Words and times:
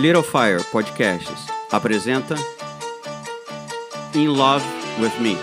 Little 0.00 0.22
Fire 0.22 0.64
Podcasts 0.72 1.46
apresenta 1.70 2.34
In 4.14 4.28
Love 4.28 4.64
with 4.98 5.12
Me, 5.20 5.36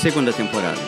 segunda 0.00 0.32
temporada. 0.32 0.78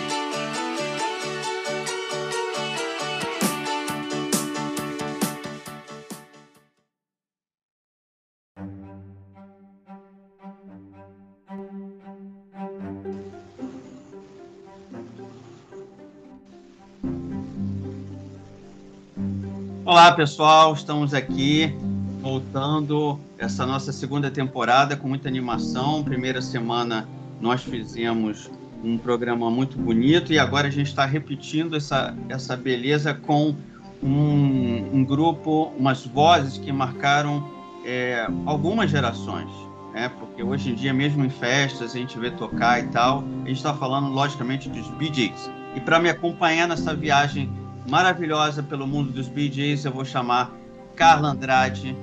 Olá 19.85 20.13
pessoal, 20.13 20.73
estamos 20.73 21.13
aqui 21.13 21.90
voltando 22.21 23.19
essa 23.39 23.67
nossa 23.67 23.93
segunda 23.93 24.31
temporada 24.31 24.97
com 24.97 25.09
muita 25.09 25.29
animação. 25.29 26.05
Primeira 26.05 26.43
semana 26.43 27.09
nós 27.41 27.63
fizemos 27.63 28.51
um 28.85 28.97
programa 28.99 29.51
muito 29.51 29.79
bonito 29.79 30.33
e 30.33 30.39
agora 30.39 30.69
a 30.69 30.71
gente 30.71 30.89
está 30.89 31.05
repetindo 31.05 31.77
essa, 31.77 32.15
essa 32.29 32.57
beleza 32.57 33.15
com 33.15 33.55
um, 34.03 34.91
um 34.93 35.05
grupo, 35.05 35.73
umas 35.79 36.07
vozes 36.07 36.59
que 36.59 36.73
marcaram 36.73 37.49
é, 37.85 38.27
algumas 38.47 38.91
gerações. 38.91 39.51
Né? 39.93 40.11
Porque 40.21 40.43
hoje 40.43 40.71
em 40.71 40.75
dia, 40.75 40.93
mesmo 40.93 41.25
em 41.25 41.31
festas, 41.31 41.95
a 41.95 41.99
gente 41.99 42.19
vê 42.19 42.31
tocar 42.31 42.81
e 42.81 42.89
tal. 42.89 43.25
A 43.45 43.49
gente 43.49 43.57
está 43.57 43.75
falando, 43.75 44.09
logicamente, 44.09 44.69
dos 44.69 44.87
Gees. 45.15 45.51
E 45.75 45.81
para 45.81 45.99
me 45.99 46.09
acompanhar 46.09 46.69
nessa 46.69 46.95
viagem 46.95 47.51
maravilhosa 47.89 48.63
pelo 48.63 48.87
mundo 48.87 49.13
dos 49.13 49.27
Gees, 49.27 49.85
eu 49.85 49.93
vou 49.93 50.05
chamar 50.05 50.53
Carla 50.95 51.31
Andrade, 51.31 51.97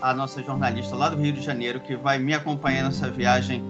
a 0.00 0.14
nossa 0.14 0.42
jornalista 0.42 0.96
lá 0.96 1.08
do 1.08 1.16
Rio 1.16 1.32
de 1.32 1.42
Janeiro, 1.42 1.80
que 1.80 1.94
vai 1.96 2.18
me 2.18 2.34
acompanhar 2.34 2.84
nessa 2.84 3.10
viagem 3.10 3.62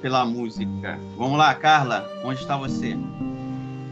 pela 0.00 0.24
música. 0.24 0.98
Vamos 1.16 1.38
lá, 1.38 1.54
Carla, 1.54 2.08
onde 2.24 2.40
está 2.40 2.56
você? 2.56 2.96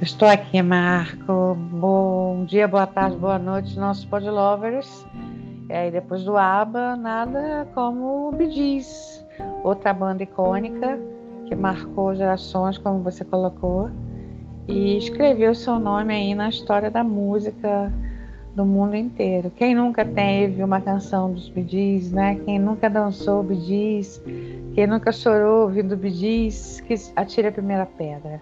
Estou 0.00 0.28
aqui, 0.28 0.60
Marco. 0.62 1.55
Bom 1.55 2.44
dia, 2.46 2.66
boa 2.66 2.86
tarde, 2.86 3.16
boa 3.16 3.38
noite, 3.38 3.78
nossos 3.78 4.05
podlovers. 4.05 5.06
E 5.68 5.72
aí, 5.72 5.90
depois 5.90 6.24
do 6.24 6.36
ABBA, 6.36 6.96
nada 6.96 7.66
como 7.74 8.28
o 8.28 8.32
Bidis, 8.32 9.24
outra 9.62 9.92
banda 9.92 10.22
icônica 10.22 10.98
que 11.46 11.55
marcou 11.55 12.14
gerações, 12.14 12.78
como 12.78 13.02
você 13.02 13.24
colocou, 13.24 13.90
e 14.66 14.96
escreveu 14.96 15.55
seu 15.55 15.78
nome 15.78 16.14
aí 16.14 16.34
na 16.34 16.48
história 16.48 16.90
da 16.90 17.05
música 17.05 17.92
do 18.55 18.64
mundo 18.64 18.94
inteiro. 18.94 19.50
Quem 19.56 19.74
nunca 19.74 20.05
teve 20.05 20.62
uma 20.62 20.80
canção 20.80 21.33
dos 21.33 21.48
Bidis, 21.48 22.12
né? 22.12 22.36
Quem 22.44 22.58
nunca 22.58 22.88
dançou 22.88 23.42
Bidis, 23.42 24.22
quem 24.74 24.86
nunca 24.86 25.11
chorou 25.11 25.62
ouvindo 25.64 25.96
Bidis, 25.96 26.80
que 26.80 26.94
atire 27.16 27.48
a 27.48 27.52
primeira 27.52 27.84
pedra. 27.84 28.41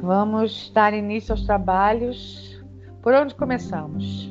Vamos 0.00 0.70
dar 0.74 0.94
início 0.94 1.32
aos 1.32 1.42
trabalhos. 1.42 2.58
Por 3.02 3.12
onde 3.14 3.34
começamos? 3.34 4.30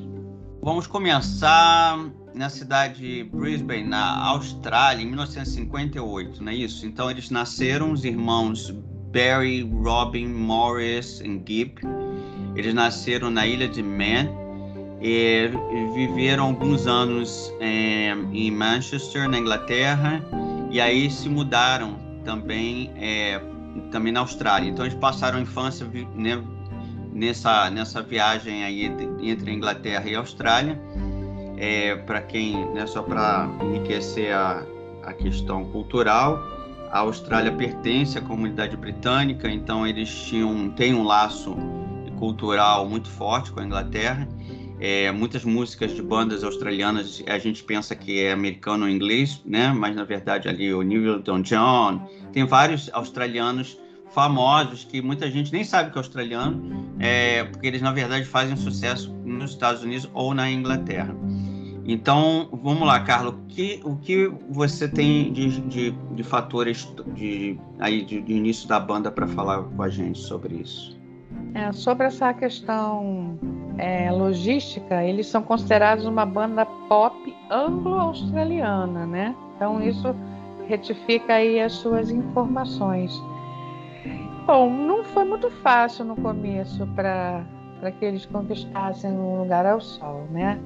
Vamos 0.61 0.87
começar 0.87 1.97
na 2.33 2.49
cidade 2.49 2.99
de 2.99 3.23
Brisbane, 3.23 3.83
na 3.83 4.27
Austrália, 4.27 5.03
em 5.03 5.07
1958, 5.07 6.43
não 6.43 6.51
é 6.51 6.55
isso? 6.55 6.85
Então 6.85 7.09
eles 7.09 7.29
nasceram, 7.29 7.91
os 7.91 8.03
irmãos 8.03 8.69
Barry, 9.11 9.63
Robin, 9.63 10.27
Morris 10.27 11.21
e 11.21 11.41
Gibb. 11.45 11.81
Eles 12.55 12.73
nasceram 12.73 13.29
na 13.31 13.47
ilha 13.47 13.67
de 13.67 13.81
Man, 13.81 14.27
e 15.01 15.49
viveram 15.93 16.47
alguns 16.47 16.85
anos 16.85 17.53
é, 17.59 18.11
em 18.33 18.51
Manchester, 18.51 19.29
na 19.29 19.39
Inglaterra, 19.39 20.21
e 20.69 20.79
aí 20.81 21.09
se 21.09 21.29
mudaram 21.29 21.97
também, 22.25 22.91
é, 22.97 23.39
também 23.91 24.11
na 24.11 24.19
Austrália. 24.19 24.69
Então 24.69 24.85
eles 24.85 24.97
passaram 24.97 25.39
a 25.39 25.41
infância 25.41 25.87
né, 26.15 26.43
nessa, 27.13 27.69
nessa 27.69 28.01
viagem 28.01 28.63
aí 28.63 28.85
entre 29.21 29.51
a 29.51 29.53
Inglaterra 29.53 30.09
e 30.09 30.15
a 30.15 30.19
Austrália. 30.19 30.79
É, 31.57 31.95
para 31.95 32.21
quem, 32.21 32.65
né, 32.73 32.85
só 32.85 33.01
para 33.01 33.49
enriquecer 33.61 34.33
a, 34.33 34.63
a 35.03 35.13
questão 35.13 35.65
cultural, 35.65 36.41
a 36.91 36.99
Austrália 36.99 37.51
pertence 37.51 38.17
à 38.17 38.21
comunidade 38.21 38.77
britânica, 38.77 39.49
então 39.49 39.85
eles 39.85 40.09
tinham 40.09 40.69
têm 40.71 40.93
um 40.93 41.03
laço 41.03 41.55
cultural 42.17 42.87
muito 42.87 43.09
forte 43.09 43.51
com 43.51 43.59
a 43.59 43.65
Inglaterra 43.65 44.27
é, 44.79 45.11
muitas 45.11 45.43
músicas 45.43 45.93
de 45.93 46.01
bandas 46.01 46.43
australianas 46.43 47.21
a 47.27 47.37
gente 47.37 47.63
pensa 47.63 47.95
que 47.95 48.21
é 48.21 48.31
americano 48.31 48.85
ou 48.85 48.89
inglês, 48.89 49.41
né? 49.45 49.73
Mas 49.73 49.95
na 49.95 50.03
verdade 50.03 50.47
ali 50.47 50.73
o 50.73 50.81
Newton 50.81 51.41
John 51.41 52.09
tem 52.31 52.45
vários 52.45 52.89
australianos 52.93 53.77
famosos 54.11 54.85
que 54.85 55.01
muita 55.01 55.29
gente 55.29 55.51
nem 55.51 55.63
sabe 55.63 55.91
que 55.91 55.97
é 55.97 55.99
australiano, 55.99 56.95
é, 56.99 57.43
porque 57.43 57.67
eles 57.67 57.81
na 57.81 57.91
verdade 57.91 58.25
fazem 58.25 58.55
sucesso 58.55 59.13
nos 59.23 59.51
Estados 59.51 59.83
Unidos 59.83 60.09
ou 60.13 60.33
na 60.33 60.49
Inglaterra. 60.49 61.15
Então, 61.85 62.47
vamos 62.51 62.87
lá, 62.87 62.99
Carlos, 62.99 63.33
que, 63.47 63.81
o 63.83 63.95
que 63.95 64.31
você 64.49 64.87
tem 64.87 65.33
de, 65.33 65.59
de, 65.61 65.91
de 65.91 66.23
fatores 66.23 66.87
de, 67.15 67.59
aí, 67.79 68.05
de, 68.05 68.21
de 68.21 68.33
início 68.33 68.67
da 68.67 68.79
banda 68.79 69.09
para 69.09 69.27
falar 69.27 69.63
com 69.63 69.81
a 69.81 69.89
gente 69.89 70.19
sobre 70.19 70.57
isso? 70.57 70.99
É, 71.55 71.71
sobre 71.71 72.05
essa 72.05 72.31
questão 72.31 73.39
é, 73.79 74.11
logística, 74.11 75.03
eles 75.03 75.27
são 75.27 75.41
considerados 75.41 76.05
uma 76.05 76.25
banda 76.25 76.65
pop 76.87 77.35
anglo-australiana, 77.49 79.05
né? 79.05 79.33
Então 79.55 79.81
isso 79.81 80.13
retifica 80.67 81.35
aí 81.35 81.59
as 81.61 81.73
suas 81.73 82.11
informações. 82.11 83.11
Bom, 84.45 84.69
não 84.69 85.03
foi 85.05 85.23
muito 85.23 85.49
fácil 85.61 86.03
no 86.03 86.15
começo 86.17 86.85
para 86.87 87.45
que 87.97 88.05
eles 88.05 88.25
conquistassem 88.25 89.11
um 89.11 89.41
lugar 89.41 89.65
ao 89.65 89.79
sol, 89.79 90.27
né? 90.29 90.59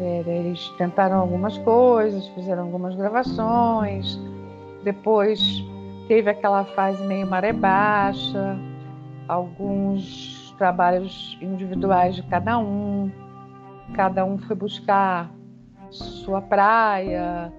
É, 0.00 0.22
eles 0.26 0.68
tentaram 0.78 1.18
algumas 1.18 1.58
coisas, 1.58 2.28
fizeram 2.28 2.64
algumas 2.64 2.94
gravações, 2.94 4.16
depois 4.84 5.40
teve 6.06 6.30
aquela 6.30 6.64
fase 6.64 7.04
meio 7.04 7.26
maré 7.26 7.52
baixa, 7.52 8.56
alguns 9.26 10.37
trabalhos 10.58 11.38
individuais 11.40 12.14
de 12.14 12.22
cada 12.24 12.58
um. 12.58 13.10
Cada 13.94 14.24
um 14.24 14.36
foi 14.38 14.54
buscar 14.54 15.32
sua 15.90 16.42
praia 16.42 17.50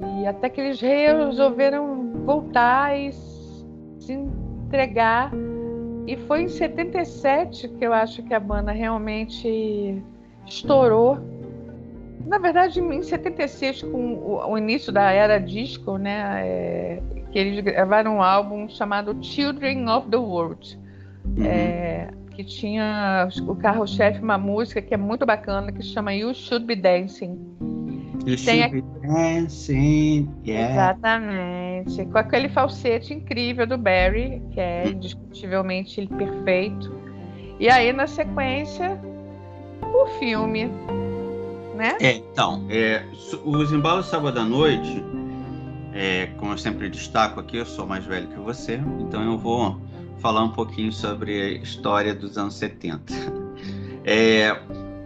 e 0.00 0.26
até 0.26 0.48
que 0.48 0.60
eles 0.60 0.80
resolveram 0.80 2.12
voltar 2.24 2.96
e 2.98 3.12
se 3.12 4.12
entregar. 4.12 5.30
E 6.06 6.16
foi 6.16 6.42
em 6.42 6.48
77 6.48 7.68
que 7.68 7.84
eu 7.84 7.92
acho 7.92 8.22
que 8.22 8.32
a 8.32 8.40
banda 8.40 8.72
realmente 8.72 10.02
estourou. 10.46 11.18
Na 12.24 12.38
verdade, 12.38 12.80
em 12.80 13.02
76, 13.02 13.82
com 13.82 14.14
o, 14.48 14.58
início 14.58 14.92
da 14.92 15.10
era 15.12 15.38
disco, 15.38 15.96
né, 15.96 16.42
é, 16.44 17.02
que 17.30 17.38
eles 17.38 17.60
gravaram 17.62 18.16
um 18.16 18.22
álbum 18.22 18.68
chamado 18.68 19.16
Children 19.22 19.88
of 19.88 20.08
the 20.08 20.16
World. 20.16 20.78
Uhum. 21.24 21.44
É, 21.44 22.08
que 22.36 22.44
tinha 22.44 23.28
o 23.48 23.56
carro-chefe 23.56 24.20
uma 24.20 24.36
música 24.36 24.82
que 24.82 24.92
é 24.92 24.96
muito 24.96 25.24
bacana 25.24 25.72
que 25.72 25.82
se 25.82 25.88
chama 25.88 26.14
You 26.14 26.34
Should 26.34 26.66
Be 26.66 26.76
Dancing. 26.76 27.38
You 28.26 28.36
Tem 28.36 28.62
should 28.62 28.72
be 28.72 28.82
dancing, 29.06 30.28
yeah. 30.44 30.72
Exatamente. 30.72 32.04
Com 32.06 32.18
aquele 32.18 32.48
falsete 32.50 33.14
incrível 33.14 33.66
do 33.66 33.78
Barry, 33.78 34.42
que 34.50 34.60
é 34.60 34.84
hum. 34.84 34.90
indiscutivelmente 34.90 36.06
perfeito. 36.08 36.92
E 37.58 37.70
aí, 37.70 37.90
na 37.92 38.06
sequência, 38.06 39.00
o 39.80 40.06
filme, 40.18 40.66
né? 41.74 41.96
É, 42.00 42.16
então, 42.16 42.66
é, 42.68 43.02
Os 43.44 43.72
Embalos 43.72 44.06
Sábado 44.06 44.38
à 44.38 44.44
Noite, 44.44 45.02
é, 45.94 46.26
como 46.36 46.52
eu 46.52 46.58
sempre 46.58 46.90
destaco 46.90 47.40
aqui, 47.40 47.56
eu 47.56 47.64
sou 47.64 47.86
mais 47.86 48.04
velho 48.04 48.26
que 48.26 48.38
você, 48.38 48.74
então 49.00 49.22
eu 49.22 49.38
vou 49.38 49.80
falar 50.18 50.44
um 50.44 50.50
pouquinho 50.50 50.92
sobre 50.92 51.40
a 51.40 51.50
história 51.62 52.14
dos 52.14 52.36
anos 52.38 52.54
70. 52.54 53.12
É, 54.08 54.56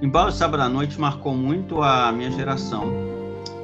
Embalo 0.03 0.31
Sábado 0.31 0.63
à 0.63 0.69
Noite 0.69 1.01
marcou 1.01 1.35
muito 1.35 1.81
a 1.81 2.13
minha 2.13 2.31
geração, 2.31 2.93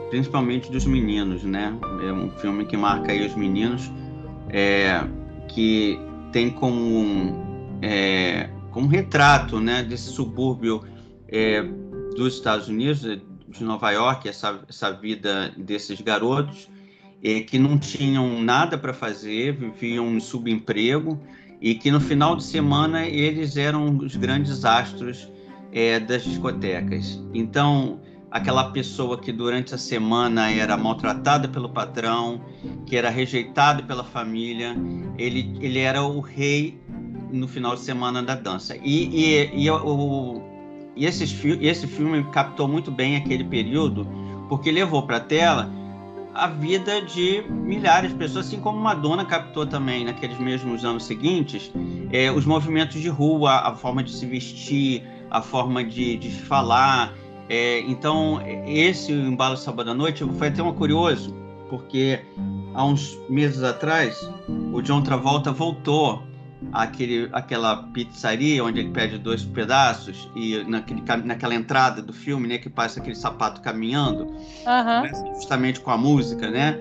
principalmente 0.08 0.72
dos 0.72 0.86
meninos, 0.86 1.42
né? 1.44 1.76
É 2.02 2.10
um 2.10 2.30
filme 2.30 2.64
que 2.64 2.74
marca 2.74 3.12
aí 3.12 3.26
os 3.26 3.34
meninos, 3.34 3.90
é, 4.48 5.02
que 5.48 5.98
tem 6.32 6.50
como, 6.50 7.78
é, 7.82 8.48
como 8.70 8.86
retrato 8.86 9.60
né, 9.60 9.82
desse 9.82 10.10
subúrbio 10.10 10.82
é, 11.28 11.62
dos 12.16 12.34
Estados 12.34 12.68
Unidos, 12.68 13.00
de 13.02 13.64
Nova 13.64 13.90
York, 13.90 14.28
essa, 14.28 14.60
essa 14.68 14.90
vida 14.92 15.54
desses 15.56 16.00
garotos, 16.00 16.68
é, 17.26 17.40
que 17.40 17.58
não 17.58 17.76
tinham 17.76 18.40
nada 18.40 18.78
para 18.78 18.94
fazer, 18.94 19.52
viviam 19.52 20.14
em 20.14 20.20
subemprego 20.20 21.20
e 21.60 21.74
que 21.74 21.90
no 21.90 22.00
final 22.00 22.36
de 22.36 22.44
semana 22.44 23.04
eles 23.04 23.56
eram 23.56 23.96
os 23.98 24.14
grandes 24.14 24.64
astros 24.64 25.28
é, 25.72 25.98
das 25.98 26.22
discotecas. 26.22 27.20
Então, 27.34 27.98
aquela 28.30 28.70
pessoa 28.70 29.18
que 29.18 29.32
durante 29.32 29.74
a 29.74 29.78
semana 29.78 30.52
era 30.52 30.76
maltratada 30.76 31.48
pelo 31.48 31.68
patrão, 31.68 32.40
que 32.86 32.96
era 32.96 33.10
rejeitado 33.10 33.82
pela 33.82 34.04
família, 34.04 34.76
ele, 35.18 35.58
ele 35.60 35.80
era 35.80 36.04
o 36.04 36.20
rei 36.20 36.78
no 37.32 37.48
final 37.48 37.74
de 37.74 37.80
semana 37.80 38.22
da 38.22 38.36
dança. 38.36 38.76
E, 38.76 39.08
e, 39.08 39.64
e, 39.64 39.68
o, 39.68 40.40
e 40.94 41.04
esse 41.04 41.86
filme 41.88 42.22
captou 42.30 42.68
muito 42.68 42.92
bem 42.92 43.16
aquele 43.16 43.42
período, 43.42 44.06
porque 44.48 44.70
levou 44.70 45.02
para 45.02 45.16
a 45.16 45.20
tela 45.20 45.85
a 46.36 46.48
vida 46.48 47.00
de 47.02 47.42
milhares 47.50 48.10
de 48.10 48.16
pessoas, 48.16 48.46
assim 48.46 48.60
como 48.60 48.78
Madonna 48.78 49.24
captou 49.24 49.66
também 49.66 50.04
naqueles 50.04 50.38
mesmos 50.38 50.84
anos 50.84 51.04
seguintes 51.04 51.72
é, 52.12 52.30
os 52.30 52.44
movimentos 52.44 53.00
de 53.00 53.08
rua, 53.08 53.52
a 53.52 53.74
forma 53.74 54.02
de 54.02 54.12
se 54.12 54.26
vestir, 54.26 55.02
a 55.30 55.42
forma 55.42 55.84
de, 55.84 56.16
de 56.16 56.30
falar. 56.30 57.12
É, 57.48 57.80
então, 57.80 58.40
esse 58.66 59.12
embalo 59.12 59.56
sábado 59.56 59.90
à 59.90 59.94
noite 59.94 60.24
foi 60.38 60.48
até 60.48 60.62
uma 60.62 60.72
curioso, 60.72 61.34
porque 61.68 62.20
há 62.74 62.84
uns 62.84 63.18
meses 63.28 63.62
atrás 63.62 64.30
o 64.72 64.80
John 64.82 65.02
Travolta 65.02 65.52
voltou 65.52 66.22
àquele, 66.72 67.28
àquela 67.32 67.76
pizzaria 67.92 68.64
onde 68.64 68.80
ele 68.80 68.90
pede 68.90 69.18
dois 69.18 69.44
pedaços 69.44 70.28
e 70.34 70.64
naquele, 70.64 71.02
naquela 71.24 71.54
entrada 71.54 72.02
do 72.02 72.12
filme, 72.12 72.48
né, 72.48 72.58
que 72.58 72.70
passa 72.70 73.00
aquele 73.00 73.16
sapato 73.16 73.60
caminhando, 73.60 74.24
uhum. 74.26 75.34
justamente 75.34 75.80
com 75.80 75.90
a 75.90 75.98
música, 75.98 76.50
né, 76.50 76.78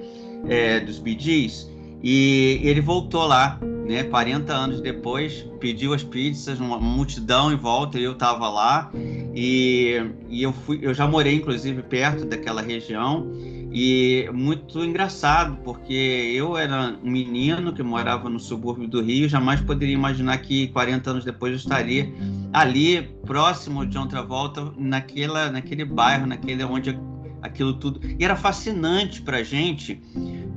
é, 0.47 0.79
dos 0.79 0.99
Bee 0.99 1.17
Gees, 1.19 1.69
e 2.05 2.61
ele 2.63 2.79
voltou 2.79 3.25
lá 3.25 3.59
né? 3.85 4.03
40 4.03 4.51
anos 4.51 4.81
depois, 4.81 5.45
pediu 5.59 5.93
as 5.93 6.03
pizzas, 6.03 6.59
uma 6.59 6.79
multidão 6.79 7.53
em 7.53 7.55
volta, 7.55 7.99
eu 7.99 8.13
estava 8.13 8.49
lá 8.49 8.91
e, 9.33 9.95
e 10.27 10.41
eu 10.41 10.51
fui, 10.51 10.79
eu 10.81 10.93
já 10.93 11.07
morei 11.07 11.35
inclusive 11.35 11.83
perto 11.83 12.25
daquela 12.25 12.61
região 12.61 13.31
e 13.71 14.27
muito 14.33 14.83
engraçado 14.83 15.57
porque 15.63 15.93
eu 15.93 16.57
era 16.57 16.97
um 17.03 17.11
menino 17.11 17.73
que 17.73 17.83
morava 17.83 18.29
no 18.29 18.39
subúrbio 18.39 18.87
do 18.87 19.01
Rio, 19.01 19.29
jamais 19.29 19.61
poderia 19.61 19.93
imaginar 19.93 20.37
que 20.39 20.67
40 20.69 21.09
anos 21.11 21.25
depois 21.25 21.51
eu 21.51 21.57
estaria 21.57 22.11
ali 22.53 23.03
próximo 23.25 23.85
de 23.85 23.97
outra 23.97 24.23
volta 24.23 24.71
naquela, 24.77 25.51
naquele 25.51 25.85
bairro, 25.85 26.25
naquele 26.25 26.63
onde 26.63 26.97
aquilo 27.45 27.73
tudo 27.73 28.01
e 28.17 28.23
era 28.23 28.35
fascinante 28.35 29.21
para 29.21 29.43
gente 29.43 30.01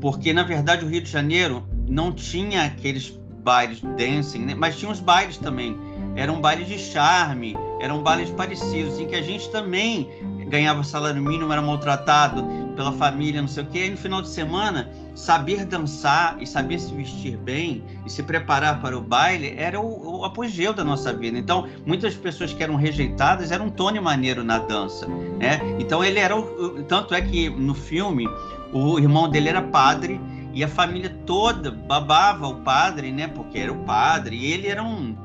porque 0.01 0.33
na 0.33 0.43
verdade 0.43 0.85
o 0.85 0.89
Rio 0.89 1.01
de 1.01 1.11
Janeiro 1.11 1.67
não 1.89 2.13
tinha 2.13 2.65
aqueles 2.65 3.19
bailes 3.43 3.81
dancing, 3.97 4.41
né? 4.41 4.55
mas 4.55 4.77
tinha 4.77 4.91
uns 4.91 5.01
bailes 5.01 5.39
também. 5.39 5.75
Eram 6.17 6.41
bailes 6.41 6.69
de 6.69 6.79
charme, 6.79 7.57
eram 7.81 8.03
bailes 8.03 8.29
parecidos, 8.31 8.99
em 8.99 9.07
que 9.07 9.15
a 9.15 9.23
gente 9.23 9.51
também 9.51 10.09
ganhava 10.49 10.83
salário 10.83 11.23
mínimo, 11.23 11.53
era 11.53 11.63
maltratado 11.63 12.45
pela 12.75 12.93
família, 12.93 13.41
não 13.41 13.49
sei 13.49 13.63
o 13.63 13.67
quê. 13.67 13.87
E 13.87 13.91
no 13.91 13.97
final 13.97 14.21
de 14.21 14.29
semana, 14.29 14.91
saber 15.19 15.65
dançar 15.65 16.37
e 16.41 16.47
saber 16.47 16.79
se 16.79 16.95
vestir 16.95 17.37
bem 17.37 17.83
e 18.07 18.11
se 18.11 18.23
preparar 18.23 18.81
para 18.81 18.97
o 18.97 19.01
baile 19.01 19.53
era 19.57 19.81
o, 19.81 20.21
o 20.21 20.25
apogeu 20.25 20.73
da 20.73 20.85
nossa 20.85 21.13
vida. 21.13 21.37
Então, 21.37 21.69
muitas 21.85 22.15
pessoas 22.15 22.53
que 22.53 22.63
eram 22.63 22.77
rejeitadas 22.77 23.51
eram 23.51 23.67
um 23.67 23.71
Tony 23.71 23.99
Maneiro 23.99 24.45
na 24.45 24.61
dança, 24.61 25.09
né? 25.09 25.61
Então, 25.81 26.05
ele 26.05 26.21
era 26.21 26.39
o, 26.39 26.85
tanto 26.85 27.15
é 27.15 27.21
que 27.21 27.51
no 27.51 27.75
filme 27.75 28.29
o 28.73 28.97
irmão 28.97 29.29
dele 29.29 29.49
era 29.49 29.61
padre 29.61 30.21
e 30.55 30.63
a 30.63 30.69
família 30.69 31.11
toda 31.27 31.73
babava 31.73 32.47
o 32.47 32.63
padre, 32.63 33.11
né? 33.11 33.27
Porque 33.27 33.59
era 33.59 33.73
o 33.73 33.85
padre, 33.85 34.37
e 34.37 34.53
ele 34.53 34.69
era 34.69 34.85
um, 34.85 35.17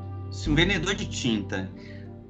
um 0.48 0.54
vendedor 0.56 0.96
de 0.96 1.06
tinta. 1.06 1.70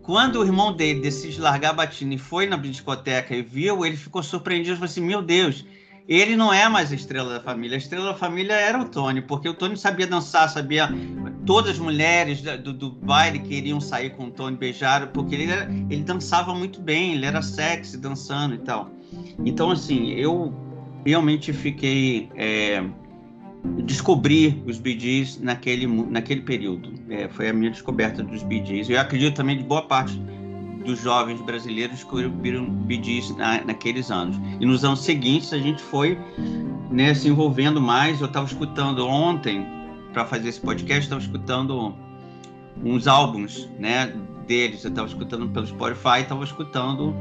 Quando 0.03 0.39
o 0.39 0.45
irmão 0.45 0.77
dele 0.77 1.01
decidiu 1.01 1.43
largar 1.43 1.71
a 1.71 1.73
batina 1.73 2.13
e 2.13 2.19
foi 2.19 2.47
na 2.47 2.59
discoteca 2.59 3.35
e 3.35 3.41
viu, 3.41 3.87
ele 3.87 3.97
ficou 3.97 4.23
surpreendido 4.23 4.75
e 4.75 4.77
falou 4.77 4.91
assim: 4.91 5.01
Meu 5.01 5.23
Deus, 5.23 5.65
ele 6.07 6.37
não 6.37 6.53
é 6.53 6.69
mais 6.69 6.93
a 6.93 6.95
estrela 6.95 7.35
da 7.35 7.41
família. 7.41 7.77
A 7.77 7.79
estrela 7.79 8.07
da 8.07 8.15
família 8.15 8.53
era 8.53 8.79
o 8.79 8.85
Tony, 8.85 9.23
porque 9.23 9.49
o 9.49 9.55
Tony 9.55 9.77
sabia 9.77 10.07
dançar, 10.07 10.49
sabia. 10.51 10.89
Todas 11.47 11.73
as 11.73 11.79
mulheres 11.79 12.43
do, 12.43 12.73
do 12.73 12.91
baile 12.91 13.39
queriam 13.39 13.81
sair 13.81 14.11
com 14.11 14.27
o 14.27 14.31
Tony, 14.31 14.57
beijar, 14.57 15.09
porque 15.09 15.35
ele, 15.35 15.51
era, 15.51 15.71
ele 15.91 16.03
dançava 16.03 16.55
muito 16.55 16.81
bem, 16.81 17.15
ele 17.15 17.25
era 17.27 17.41
sexy 17.41 17.97
dançando 17.97 18.55
e 18.55 18.59
tal. 18.59 18.91
Então, 19.45 19.71
assim, 19.71 20.11
eu 20.11 20.55
realmente 21.05 21.53
fiquei. 21.53 22.31
É, 22.35 22.85
descobri 23.85 24.63
os 24.67 24.77
Gees 24.77 25.41
naquele, 25.41 25.87
naquele 25.87 26.43
período. 26.43 26.93
É, 27.09 27.29
foi 27.29 27.49
a 27.49 27.53
minha 27.53 27.71
descoberta 27.71 28.23
dos 28.23 28.43
Gees. 28.43 28.91
Eu 28.91 29.01
acredito 29.01 29.35
também 29.35 29.57
de 29.57 29.65
boa 29.65 29.83
parte 29.83 30.21
dos 30.85 31.01
jovens 31.01 31.41
brasileiros 31.41 31.97
descobriram 31.97 32.67
Bee 32.67 33.03
Gees 33.03 33.35
na, 33.37 33.65
naqueles 33.65 34.11
anos. 34.11 34.37
E 34.61 34.67
nos 34.67 34.85
anos 34.85 35.01
seguintes 35.01 35.53
a 35.53 35.59
gente 35.59 35.83
foi 35.83 36.19
né, 36.91 37.15
se 37.15 37.29
envolvendo 37.29 37.81
mais. 37.81 38.21
Eu 38.21 38.27
estava 38.27 38.47
escutando 38.47 39.07
ontem, 39.07 39.67
para 40.13 40.25
fazer 40.25 40.49
esse 40.49 40.61
podcast, 40.61 41.03
estava 41.03 41.21
escutando 41.21 41.95
uns 42.83 43.07
álbuns 43.07 43.69
né, 43.79 44.15
deles. 44.47 44.85
Eu 44.85 44.91
estava 44.91 45.09
escutando 45.09 45.49
pelo 45.49 45.67
Spotify, 45.67 46.21
estava 46.21 46.45
escutando 46.45 47.15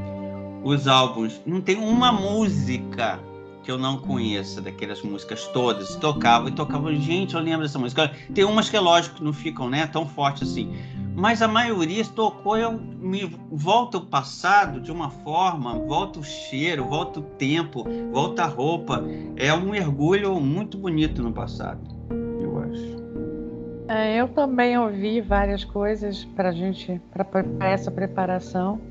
os 0.63 0.87
álbuns. 0.87 1.41
Não 1.45 1.61
tem 1.61 1.77
uma 1.77 2.11
música 2.11 3.19
que 3.63 3.71
eu 3.71 3.77
não 3.77 3.97
conheça 3.97 4.61
daquelas 4.61 5.01
músicas 5.01 5.47
todas, 5.47 5.95
tocava 5.95 6.49
e 6.49 6.51
tocava, 6.51 6.93
gente, 6.93 7.33
eu 7.33 7.41
lembro 7.41 7.61
dessa 7.61 7.79
música. 7.79 8.11
Tem 8.33 8.43
umas 8.43 8.69
que 8.69 8.75
é 8.75 8.79
lógico 8.79 9.15
que 9.15 9.23
não 9.23 9.33
ficam, 9.33 9.69
né, 9.69 9.87
tão 9.87 10.05
forte 10.05 10.43
assim, 10.43 10.75
mas 11.15 11.41
a 11.41 11.47
maioria 11.47 12.03
tocou, 12.05 12.57
eu 12.57 12.71
me 12.73 13.25
volta 13.51 13.97
o 13.97 14.05
passado 14.05 14.81
de 14.81 14.91
uma 14.91 15.09
forma, 15.09 15.77
volta 15.77 16.19
o 16.19 16.23
cheiro, 16.23 16.85
volta 16.85 17.19
o 17.19 17.23
tempo, 17.23 17.85
volta 18.11 18.43
a 18.43 18.47
roupa. 18.47 19.03
É 19.35 19.53
um 19.53 19.69
mergulho 19.69 20.39
muito 20.39 20.77
bonito 20.77 21.21
no 21.21 21.31
passado, 21.31 21.79
eu 22.41 22.59
acho. 22.59 23.03
É, 23.87 24.19
eu 24.19 24.27
também 24.29 24.77
ouvi 24.77 25.21
várias 25.21 25.63
coisas 25.63 26.25
para 26.25 26.51
gente, 26.51 26.99
para 27.11 27.27
essa 27.69 27.91
preparação. 27.91 28.81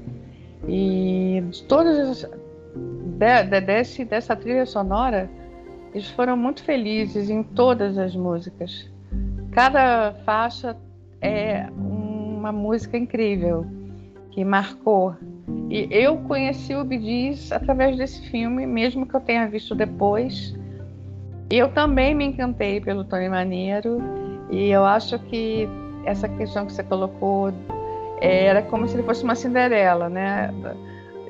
E 0.68 1.42
todas 1.66 2.24
de, 2.74 3.44
de, 3.44 3.60
desse, 3.60 4.04
dessa 4.04 4.34
trilha 4.34 4.66
sonora, 4.66 5.30
eles 5.94 6.08
foram 6.10 6.36
muito 6.36 6.62
felizes 6.62 7.28
em 7.30 7.42
todas 7.42 7.98
as 7.98 8.16
músicas. 8.16 8.90
Cada 9.52 10.12
faixa 10.24 10.76
é 11.20 11.66
uma 11.76 12.50
música 12.50 12.96
incrível 12.96 13.66
que 14.30 14.44
marcou. 14.44 15.14
E 15.68 15.86
eu 15.90 16.16
conheci 16.18 16.74
o 16.74 16.84
Bee 16.84 17.34
através 17.50 17.96
desse 17.96 18.22
filme, 18.30 18.66
mesmo 18.66 19.06
que 19.06 19.14
eu 19.14 19.20
tenha 19.20 19.46
visto 19.46 19.74
depois. 19.74 20.54
Eu 21.50 21.68
também 21.68 22.14
me 22.14 22.24
encantei 22.24 22.80
pelo 22.80 23.04
Tony 23.04 23.28
Maneiro 23.28 23.98
e 24.50 24.70
eu 24.70 24.84
acho 24.84 25.18
que 25.18 25.68
essa 26.04 26.28
questão 26.28 26.66
que 26.66 26.72
você 26.72 26.82
colocou 26.82 27.52
era 28.20 28.62
como 28.62 28.88
se 28.88 28.94
ele 28.94 29.02
fosse 29.02 29.22
uma 29.22 29.34
Cinderela, 29.34 30.08
né? 30.08 30.50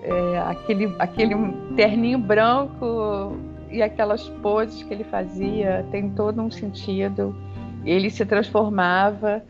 É, 0.02 0.38
aquele, 0.38 0.94
aquele 0.99 1.35
terninho 1.76 2.18
branco 2.18 3.37
e 3.71 3.82
aquelas 3.82 4.28
poses 4.28 4.82
que 4.82 4.92
ele 4.92 5.04
fazia 5.04 5.87
tem 5.90 6.11
todo 6.11 6.40
um 6.40 6.50
sentido. 6.50 7.35
Ele 7.85 8.11
se 8.11 8.25
transformava 8.26 9.42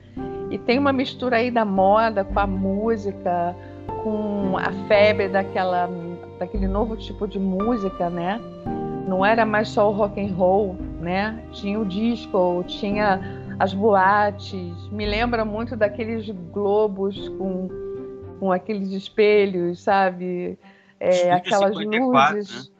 e 0.50 0.58
tem 0.58 0.78
uma 0.78 0.92
mistura 0.92 1.36
aí 1.36 1.50
da 1.50 1.64
moda 1.64 2.24
com 2.24 2.38
a 2.38 2.46
música, 2.46 3.56
com 4.02 4.56
a 4.58 4.70
febre 4.86 5.28
daquela, 5.28 5.88
daquele 6.38 6.68
novo 6.68 6.96
tipo 6.96 7.26
de 7.26 7.38
música, 7.38 8.10
né? 8.10 8.40
Não 9.08 9.24
era 9.24 9.44
mais 9.44 9.68
só 9.68 9.90
o 9.90 9.92
rock 9.92 10.20
and 10.20 10.34
roll, 10.34 10.76
né? 11.00 11.42
Tinha 11.52 11.78
o 11.78 11.84
disco, 11.84 12.64
tinha 12.66 13.20
as 13.58 13.74
boates. 13.74 14.88
Me 14.90 15.06
lembra 15.06 15.44
muito 15.44 15.76
daqueles 15.76 16.28
globos 16.52 17.28
com 17.30 17.68
com 18.42 18.50
aqueles 18.50 18.90
espelhos, 18.90 19.78
sabe? 19.78 20.58
É, 20.98 21.30
aquelas 21.30 21.76
54, 21.78 22.36
luzes. 22.36 22.68
Né? 22.70 22.72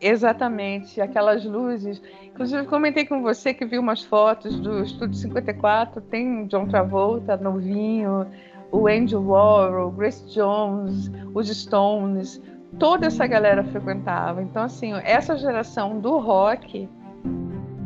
Exatamente, 0.00 1.00
aquelas 1.00 1.44
luzes. 1.44 2.02
Inclusive, 2.24 2.66
comentei 2.66 3.06
com 3.06 3.22
você 3.22 3.54
que 3.54 3.64
viu 3.64 3.80
umas 3.80 4.02
fotos 4.02 4.58
do 4.58 4.82
Estúdio 4.82 5.14
54, 5.14 6.00
tem 6.00 6.48
John 6.48 6.66
Travolta, 6.66 7.36
novinho, 7.36 8.26
o 8.72 8.88
Andy 8.88 9.14
Warhol, 9.14 9.92
Grace 9.92 10.28
Jones, 10.34 11.08
os 11.32 11.48
Stones, 11.48 12.42
toda 12.80 13.06
essa 13.06 13.24
galera 13.24 13.62
frequentava. 13.62 14.42
Então, 14.42 14.64
assim, 14.64 14.94
essa 15.04 15.36
geração 15.36 16.00
do 16.00 16.18
rock 16.18 16.88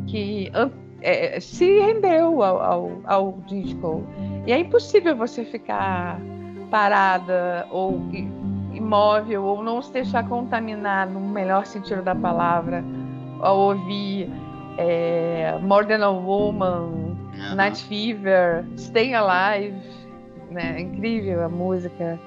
que 0.07 0.51
é, 0.99 1.39
se 1.39 1.79
rendeu 1.79 2.41
ao, 2.41 2.59
ao, 2.59 3.01
ao 3.05 3.31
disco. 3.45 4.03
E 4.47 4.51
é 4.51 4.57
impossível 4.57 5.15
você 5.15 5.45
ficar 5.45 6.19
parada 6.69 7.67
ou 7.69 8.01
imóvel 8.73 9.43
ou 9.43 9.63
não 9.63 9.81
se 9.81 9.91
deixar 9.91 10.27
contaminar 10.27 11.09
no 11.09 11.19
melhor 11.19 11.65
sentido 11.65 12.01
da 12.01 12.15
palavra 12.15 12.83
ao 13.39 13.57
ouvir 13.57 14.29
é, 14.77 15.57
More 15.61 15.85
Than 15.85 16.05
a 16.05 16.09
Woman, 16.09 17.17
uhum. 17.37 17.55
Night 17.55 17.83
Fever, 17.83 18.65
Stay 18.77 19.13
Alive, 19.13 19.75
né? 20.51 20.75
É 20.77 20.81
incrível 20.81 21.43
a 21.43 21.49
música. 21.49 22.19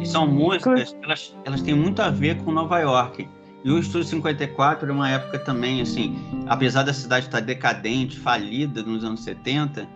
E 0.00 0.06
são 0.06 0.26
músicas, 0.26 0.96
elas, 1.02 1.36
elas 1.44 1.62
têm 1.62 1.74
muito 1.74 2.02
a 2.02 2.10
ver 2.10 2.42
com 2.42 2.50
Nova 2.50 2.78
York. 2.80 3.28
E 3.64 3.70
o 3.70 3.78
Estúdio 3.78 4.06
54 4.08 4.88
é 4.88 4.92
uma 4.92 5.10
época 5.10 5.38
também, 5.40 5.80
assim, 5.80 6.16
apesar 6.46 6.84
da 6.84 6.92
cidade 6.92 7.26
estar 7.26 7.40
decadente, 7.40 8.16
falida 8.16 8.82
nos 8.82 9.02
anos 9.02 9.24
70, 9.24 9.88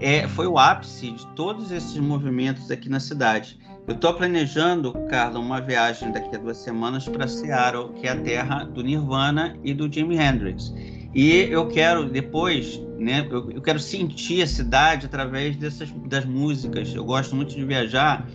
é, 0.00 0.26
foi 0.28 0.46
o 0.46 0.58
ápice 0.58 1.12
de 1.12 1.26
todos 1.28 1.70
esses 1.70 1.96
movimentos 1.98 2.70
aqui 2.70 2.88
na 2.88 3.00
cidade. 3.00 3.58
Eu 3.86 3.94
estou 3.94 4.14
planejando, 4.14 4.92
Carla, 5.10 5.38
uma 5.38 5.60
viagem 5.60 6.10
daqui 6.10 6.34
a 6.34 6.38
duas 6.38 6.56
semanas 6.56 7.06
para 7.06 7.28
Seattle, 7.28 7.92
que 7.94 8.06
é 8.06 8.12
a 8.12 8.16
terra 8.16 8.64
do 8.64 8.82
Nirvana 8.82 9.56
e 9.62 9.74
do 9.74 9.92
Jimi 9.92 10.16
Hendrix. 10.16 10.72
E 11.14 11.30
eu 11.50 11.68
quero 11.68 12.08
depois, 12.08 12.80
né? 12.98 13.26
Eu, 13.30 13.50
eu 13.50 13.60
quero 13.60 13.78
sentir 13.78 14.42
a 14.42 14.46
cidade 14.46 15.06
através 15.06 15.56
dessas 15.56 15.90
das 16.08 16.24
músicas. 16.24 16.94
Eu 16.94 17.04
gosto 17.04 17.36
muito 17.36 17.54
de 17.54 17.64
viajar 17.64 18.26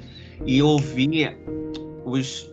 e 0.46 0.62
ouvir 0.62 1.36
os, 2.06 2.50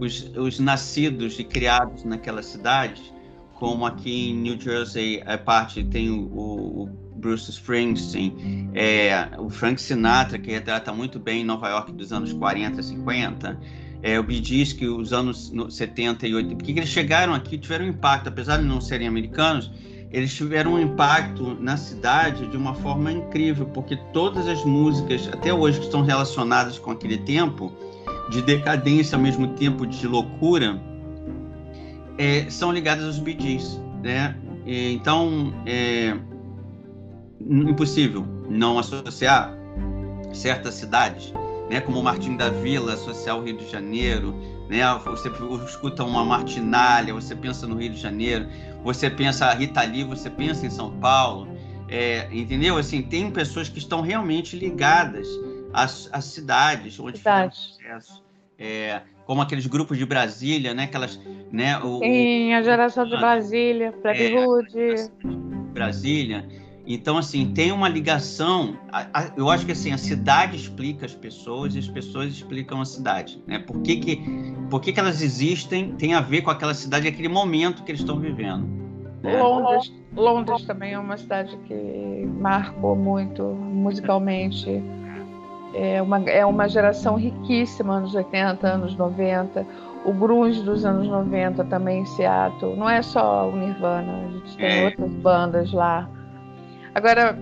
os, 0.00 0.30
os 0.36 0.58
nascidos 0.60 1.38
e 1.38 1.44
criados 1.44 2.04
naquela 2.04 2.42
cidade, 2.42 3.12
como 3.54 3.84
aqui 3.84 4.30
em 4.30 4.36
New 4.36 4.60
Jersey, 4.60 5.22
a 5.26 5.36
parte 5.36 5.82
tem 5.84 6.08
o, 6.08 6.22
o 6.22 7.07
Bruce 7.18 7.50
Springsteen, 7.50 8.70
é, 8.74 9.28
o 9.38 9.50
Frank 9.50 9.80
Sinatra, 9.80 10.38
que 10.38 10.50
retrata 10.50 10.92
muito 10.92 11.18
bem 11.18 11.44
Nova 11.44 11.68
York 11.68 11.92
dos 11.92 12.12
anos 12.12 12.32
40, 12.32 12.82
50, 12.82 13.58
é, 14.02 14.18
o 14.18 14.30
Gees, 14.30 14.72
que 14.72 14.86
os 14.86 15.12
anos 15.12 15.52
70 15.70 16.26
e 16.26 16.34
80, 16.34 16.56
porque 16.56 16.72
eles 16.72 16.88
chegaram 16.88 17.34
aqui 17.34 17.58
tiveram 17.58 17.86
um 17.86 17.88
impacto, 17.88 18.28
apesar 18.28 18.58
de 18.58 18.64
não 18.64 18.80
serem 18.80 19.08
americanos, 19.08 19.70
eles 20.10 20.34
tiveram 20.34 20.74
um 20.74 20.80
impacto 20.80 21.56
na 21.60 21.76
cidade 21.76 22.46
de 22.46 22.56
uma 22.56 22.74
forma 22.74 23.12
incrível, 23.12 23.66
porque 23.66 23.96
todas 24.12 24.48
as 24.48 24.64
músicas, 24.64 25.28
até 25.32 25.52
hoje, 25.52 25.80
que 25.80 25.86
estão 25.86 26.02
relacionadas 26.02 26.78
com 26.78 26.92
aquele 26.92 27.18
tempo, 27.18 27.72
de 28.30 28.42
decadência 28.42 29.16
ao 29.16 29.22
mesmo 29.22 29.48
tempo 29.48 29.86
de 29.86 30.06
loucura, 30.06 30.80
é, 32.16 32.48
são 32.48 32.72
ligadas 32.72 33.04
aos 33.04 33.16
Gees, 33.16 33.80
né? 34.02 34.36
Então, 34.66 35.54
é, 35.64 36.14
impossível 37.48 38.26
não 38.48 38.78
associar 38.78 39.56
certas 40.32 40.74
cidades, 40.74 41.32
né, 41.70 41.80
como 41.80 42.02
Martim 42.02 42.36
da 42.36 42.48
Vila, 42.48 42.94
associar 42.94 43.38
o 43.38 43.42
Rio 43.42 43.56
de 43.56 43.70
Janeiro, 43.70 44.34
né, 44.68 44.82
você 45.04 45.30
escuta 45.66 46.04
uma 46.04 46.24
martinália, 46.24 47.14
você 47.14 47.34
pensa 47.34 47.66
no 47.66 47.76
Rio 47.76 47.90
de 47.90 48.00
Janeiro, 48.00 48.46
você 48.82 49.08
pensa 49.10 49.46
a 49.46 49.54
Rita 49.54 49.82
Lee, 49.82 50.04
você 50.04 50.30
pensa 50.30 50.66
em 50.66 50.70
São 50.70 50.90
Paulo, 50.98 51.48
é, 51.88 52.28
entendeu? 52.30 52.76
Assim, 52.76 53.02
tem 53.02 53.30
pessoas 53.30 53.68
que 53.68 53.78
estão 53.78 54.02
realmente 54.02 54.56
ligadas 54.56 55.26
às, 55.72 56.08
às 56.12 56.26
cidades 56.26 57.00
onde 57.00 57.18
fizeram 57.18 57.50
sucesso. 57.50 58.22
É, 58.58 59.00
como 59.24 59.40
aqueles 59.40 59.66
grupos 59.66 59.96
de 59.96 60.04
Brasília, 60.04 60.74
né? 60.74 60.84
Aquelas, 60.84 61.18
né? 61.50 61.78
O, 61.78 62.00
Sim, 62.00 62.52
a 62.52 62.62
geração 62.62 63.04
de 63.04 63.16
Brasília, 63.16 63.94
Fred 64.02 64.34
é. 64.34 65.10
Brasília. 65.72 66.46
Então, 66.90 67.18
assim, 67.18 67.52
tem 67.52 67.70
uma 67.70 67.86
ligação. 67.86 68.78
eu 69.36 69.50
acho 69.50 69.66
que 69.66 69.72
assim, 69.72 69.92
a 69.92 69.98
cidade 69.98 70.56
explica 70.56 71.04
as 71.04 71.14
pessoas 71.14 71.74
e 71.74 71.78
as 71.78 71.86
pessoas 71.86 72.32
explicam 72.32 72.80
a 72.80 72.84
cidade. 72.86 73.42
Né? 73.46 73.58
Por, 73.58 73.82
que, 73.82 73.96
que, 73.96 74.16
por 74.70 74.80
que, 74.80 74.94
que 74.94 74.98
elas 74.98 75.20
existem 75.20 75.92
tem 75.92 76.14
a 76.14 76.22
ver 76.22 76.40
com 76.40 76.50
aquela 76.50 76.72
cidade 76.72 77.04
e 77.04 77.10
aquele 77.10 77.28
momento 77.28 77.84
que 77.84 77.90
eles 77.90 78.00
estão 78.00 78.18
vivendo. 78.18 78.66
Né? 79.22 79.38
Londres, 79.38 79.92
Londres 80.16 80.64
também 80.64 80.94
é 80.94 80.98
uma 80.98 81.18
cidade 81.18 81.54
que 81.66 82.26
marcou 82.40 82.96
muito 82.96 83.42
musicalmente. 83.42 84.82
É 85.74 86.00
uma, 86.00 86.20
é 86.20 86.46
uma 86.46 86.66
geração 86.66 87.16
riquíssima, 87.16 87.96
anos 87.96 88.14
80, 88.14 88.66
anos 88.66 88.96
90. 88.96 89.66
O 90.06 90.12
grunge 90.14 90.62
dos 90.62 90.86
anos 90.86 91.06
90 91.06 91.64
também 91.64 92.00
em 92.00 92.06
Seattle. 92.06 92.74
Não 92.76 92.88
é 92.88 93.02
só 93.02 93.50
o 93.50 93.54
Nirvana, 93.54 94.24
a 94.24 94.28
gente 94.30 94.56
tem 94.56 94.66
é. 94.66 94.84
outras 94.86 95.12
bandas 95.16 95.70
lá 95.70 96.08
Agora, 96.94 97.36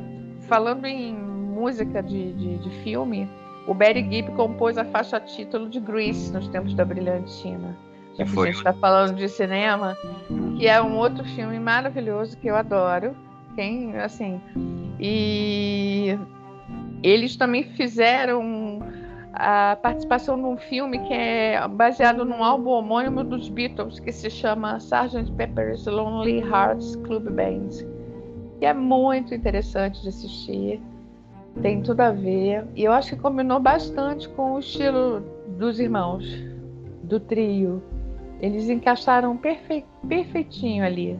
falando 0.48 0.86
em 0.86 1.14
música 1.14 2.02
de, 2.02 2.32
de, 2.32 2.58
de 2.58 2.70
filme, 2.82 3.28
o 3.66 3.74
Barry 3.74 4.02
Gibb 4.10 4.30
compôs 4.32 4.78
a 4.78 4.84
faixa 4.84 5.18
título 5.20 5.68
de 5.68 5.80
Grease 5.80 6.32
nos 6.32 6.48
tempos 6.48 6.74
da 6.74 6.84
Brilhantina. 6.84 7.76
Já 8.16 8.24
que 8.24 8.38
a 8.38 8.44
gente 8.46 8.56
está 8.56 8.72
falando 8.72 9.16
de 9.16 9.28
cinema, 9.28 9.96
que 10.56 10.66
é 10.66 10.80
um 10.80 10.96
outro 10.96 11.24
filme 11.24 11.58
maravilhoso 11.58 12.36
que 12.38 12.48
eu 12.48 12.56
adoro. 12.56 13.14
Quem, 13.54 13.96
assim, 13.96 14.40
e 15.00 16.18
eles 17.02 17.36
também 17.36 17.64
fizeram 17.64 18.80
a 19.32 19.76
participação 19.76 20.36
num 20.36 20.56
filme 20.56 20.98
que 21.00 21.12
é 21.12 21.66
baseado 21.68 22.24
num 22.24 22.42
álbum 22.42 22.70
homônimo 22.70 23.22
dos 23.22 23.48
Beatles 23.48 24.00
que 24.00 24.12
se 24.12 24.30
chama 24.30 24.78
Sgt. 24.78 25.30
Pepper's 25.36 25.84
Lonely 25.86 26.40
Hearts 26.40 26.96
Club 26.96 27.30
Band 27.30 27.95
que 28.58 28.66
é 28.66 28.72
muito 28.72 29.34
interessante 29.34 30.02
de 30.02 30.08
assistir. 30.08 30.80
Tem 31.62 31.82
tudo 31.82 32.00
a 32.00 32.10
ver. 32.10 32.66
E 32.74 32.84
eu 32.84 32.92
acho 32.92 33.14
que 33.14 33.22
combinou 33.22 33.60
bastante 33.60 34.28
com 34.30 34.54
o 34.54 34.58
estilo 34.58 35.22
dos 35.58 35.80
irmãos, 35.80 36.24
do 37.02 37.18
trio. 37.18 37.82
Eles 38.40 38.68
encaixaram 38.68 39.36
perfe 39.36 39.84
perfeitinho 40.06 40.84
ali. 40.84 41.18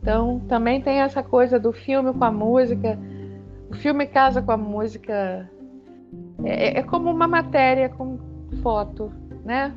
Então, 0.00 0.40
também 0.48 0.80
tem 0.80 1.00
essa 1.00 1.22
coisa 1.22 1.58
do 1.58 1.72
filme 1.72 2.12
com 2.12 2.24
a 2.24 2.30
música. 2.30 2.98
O 3.70 3.74
filme 3.74 4.06
casa 4.06 4.40
com 4.40 4.52
a 4.52 4.56
música. 4.56 5.48
É, 6.44 6.78
é 6.78 6.82
como 6.82 7.10
uma 7.10 7.26
matéria 7.26 7.88
com 7.88 8.18
foto, 8.62 9.12
né? 9.44 9.72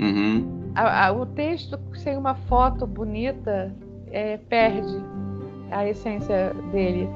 Uhum. 0.00 0.70
A, 0.74 1.06
a, 1.06 1.12
o 1.12 1.26
texto 1.26 1.78
sem 1.94 2.16
uma 2.16 2.34
foto 2.34 2.86
bonita 2.86 3.74
é, 4.10 4.36
perde 4.36 5.13
a 5.70 5.88
essência 5.88 6.54
dele. 6.70 7.08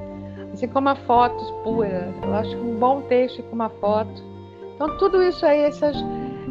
Assim 0.53 0.69
como 0.69 0.89
a 0.89 0.95
foto 0.95 1.45
pura. 1.63 2.13
Eu 2.23 2.35
acho 2.35 2.51
que 2.51 2.57
um 2.57 2.77
bom 2.77 3.03
texto 3.03 3.43
com 3.45 3.55
uma 3.55 3.69
foto. 3.69 4.23
Então 4.75 4.97
tudo 4.99 5.23
isso 5.23 5.45
aí, 5.45 5.61
essas, 5.61 5.97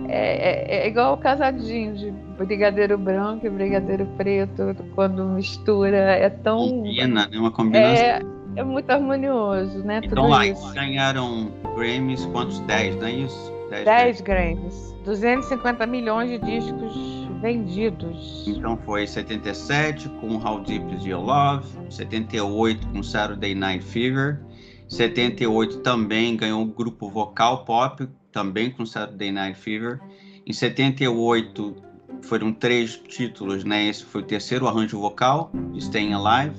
é, 0.08 0.78
é, 0.78 0.78
é 0.84 0.88
igual 0.88 1.14
o 1.14 1.18
casadinho 1.18 1.96
de 1.96 2.12
brigadeiro 2.38 2.98
branco 2.98 3.46
e 3.46 3.50
brigadeiro 3.50 4.06
preto, 4.18 4.76
quando 4.94 5.24
mistura, 5.26 5.98
é 5.98 6.30
tão. 6.30 6.58
Combina, 6.58 7.28
né? 7.28 7.38
Uma 7.38 7.52
combinação. 7.52 8.06
É, 8.06 8.22
é 8.58 8.64
muito 8.64 8.90
harmonioso, 8.90 9.80
né? 9.84 10.02
Então 10.04 10.24
tudo 10.24 10.30
lá, 10.30 10.46
isso. 10.46 10.74
ganharam 10.74 11.52
Grammys, 11.76 12.26
quantos? 12.28 12.60
10, 12.60 12.96
não 12.98 13.08
é 13.08 13.12
isso? 13.12 13.54
10 13.70 14.22
Grammys. 14.22 14.96
250 15.04 15.86
milhões 15.88 16.30
de 16.30 16.38
discos 16.40 17.17
vendidos. 17.42 18.46
Então 18.48 18.78
foi 18.78 19.08
77 19.08 20.10
com 20.22 20.36
How 20.36 20.62
Deep 20.62 20.96
Is 20.96 21.06
Your 21.06 21.24
Love, 21.24 21.68
78 21.90 22.88
com 22.88 23.04
Saturday 23.04 23.54
Night 23.54 23.84
Fever, 23.84 24.42
78 24.88 25.80
também 25.80 26.38
ganhou 26.38 26.62
o 26.62 26.66
grupo 26.66 27.10
vocal 27.10 27.66
pop, 27.66 28.08
também 28.32 28.72
com 28.72 28.86
Saturday 28.86 29.32
Night 29.32 29.60
Fever. 29.60 30.00
Em 30.46 30.54
78 30.54 31.76
foram 32.22 32.54
três 32.54 32.96
títulos, 32.96 33.64
né? 33.64 33.88
Esse 33.88 34.06
foi 34.06 34.22
o 34.22 34.24
terceiro 34.24 34.68
arranjo 34.68 35.00
vocal, 35.00 35.52
Staying 35.78 36.14
Alive. 36.14 36.56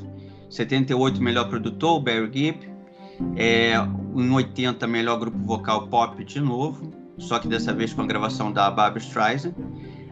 78 0.51 1.23
melhor 1.23 1.49
produtor, 1.49 2.01
Barry 2.01 2.31
Gibb. 2.33 2.69
É, 3.37 3.73
em 4.15 4.31
80 4.31 4.87
melhor 4.87 5.19
grupo 5.19 5.39
vocal 5.39 5.89
pop 5.89 6.23
de 6.23 6.41
novo, 6.41 6.93
só 7.19 7.41
que 7.41 7.49
dessa 7.49 7.73
vez 7.73 7.93
com 7.93 8.03
a 8.03 8.07
gravação 8.07 8.53
da 8.53 8.71
Barbra 8.71 9.01
Streisand 9.01 9.55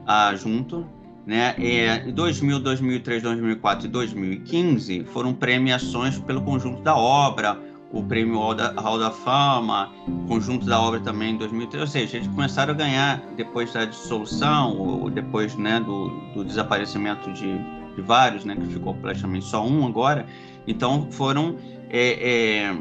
ah, 0.06 0.34
junto. 0.34 0.86
Né? 1.26 1.56
É, 1.58 2.08
em 2.08 2.12
2000, 2.12 2.60
2003, 2.60 3.22
2004 3.24 3.86
e 3.86 3.88
2015 3.88 5.04
foram 5.12 5.34
premiações 5.34 6.20
pelo 6.20 6.40
conjunto 6.42 6.80
da 6.82 6.96
obra, 6.96 7.58
o 7.92 8.02
prêmio 8.04 8.38
Hall 8.38 8.54
da, 8.54 9.10
Fama, 9.10 9.92
conjunto 10.28 10.66
da 10.66 10.80
obra 10.80 11.00
também 11.00 11.34
em 11.34 11.36
2003. 11.36 11.80
Ou 11.80 11.86
seja, 11.88 12.16
eles 12.18 12.28
começaram 12.28 12.72
a 12.74 12.76
ganhar 12.76 13.22
depois 13.36 13.72
da 13.72 13.84
dissolução, 13.84 14.76
ou 14.76 15.10
depois 15.10 15.56
né, 15.56 15.80
do, 15.80 16.08
do 16.32 16.44
desaparecimento 16.44 17.32
de, 17.32 17.58
de, 17.94 18.02
vários, 18.02 18.44
né, 18.44 18.54
que 18.54 18.66
ficou 18.66 18.94
praticamente 18.94 19.46
só 19.46 19.66
um 19.66 19.84
agora. 19.84 20.26
Então 20.66 21.08
foram 21.10 21.56
é, 21.90 22.68
é, 22.68 22.76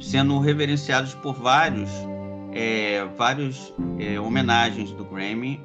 sendo 0.00 0.38
reverenciados 0.38 1.14
por 1.14 1.34
vários, 1.34 1.90
é, 2.52 3.04
vários 3.16 3.74
é, 3.98 4.20
homenagens 4.20 4.92
do 4.92 5.04
Grammy. 5.04 5.60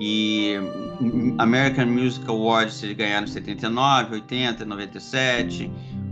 E 0.00 0.54
American 1.38 1.86
Music 1.86 2.28
Awards 2.28 2.82
eles 2.82 2.96
ganharam 2.96 3.26
em 3.26 3.30
79, 3.30 4.14
80, 4.14 4.64
97. 4.64 5.70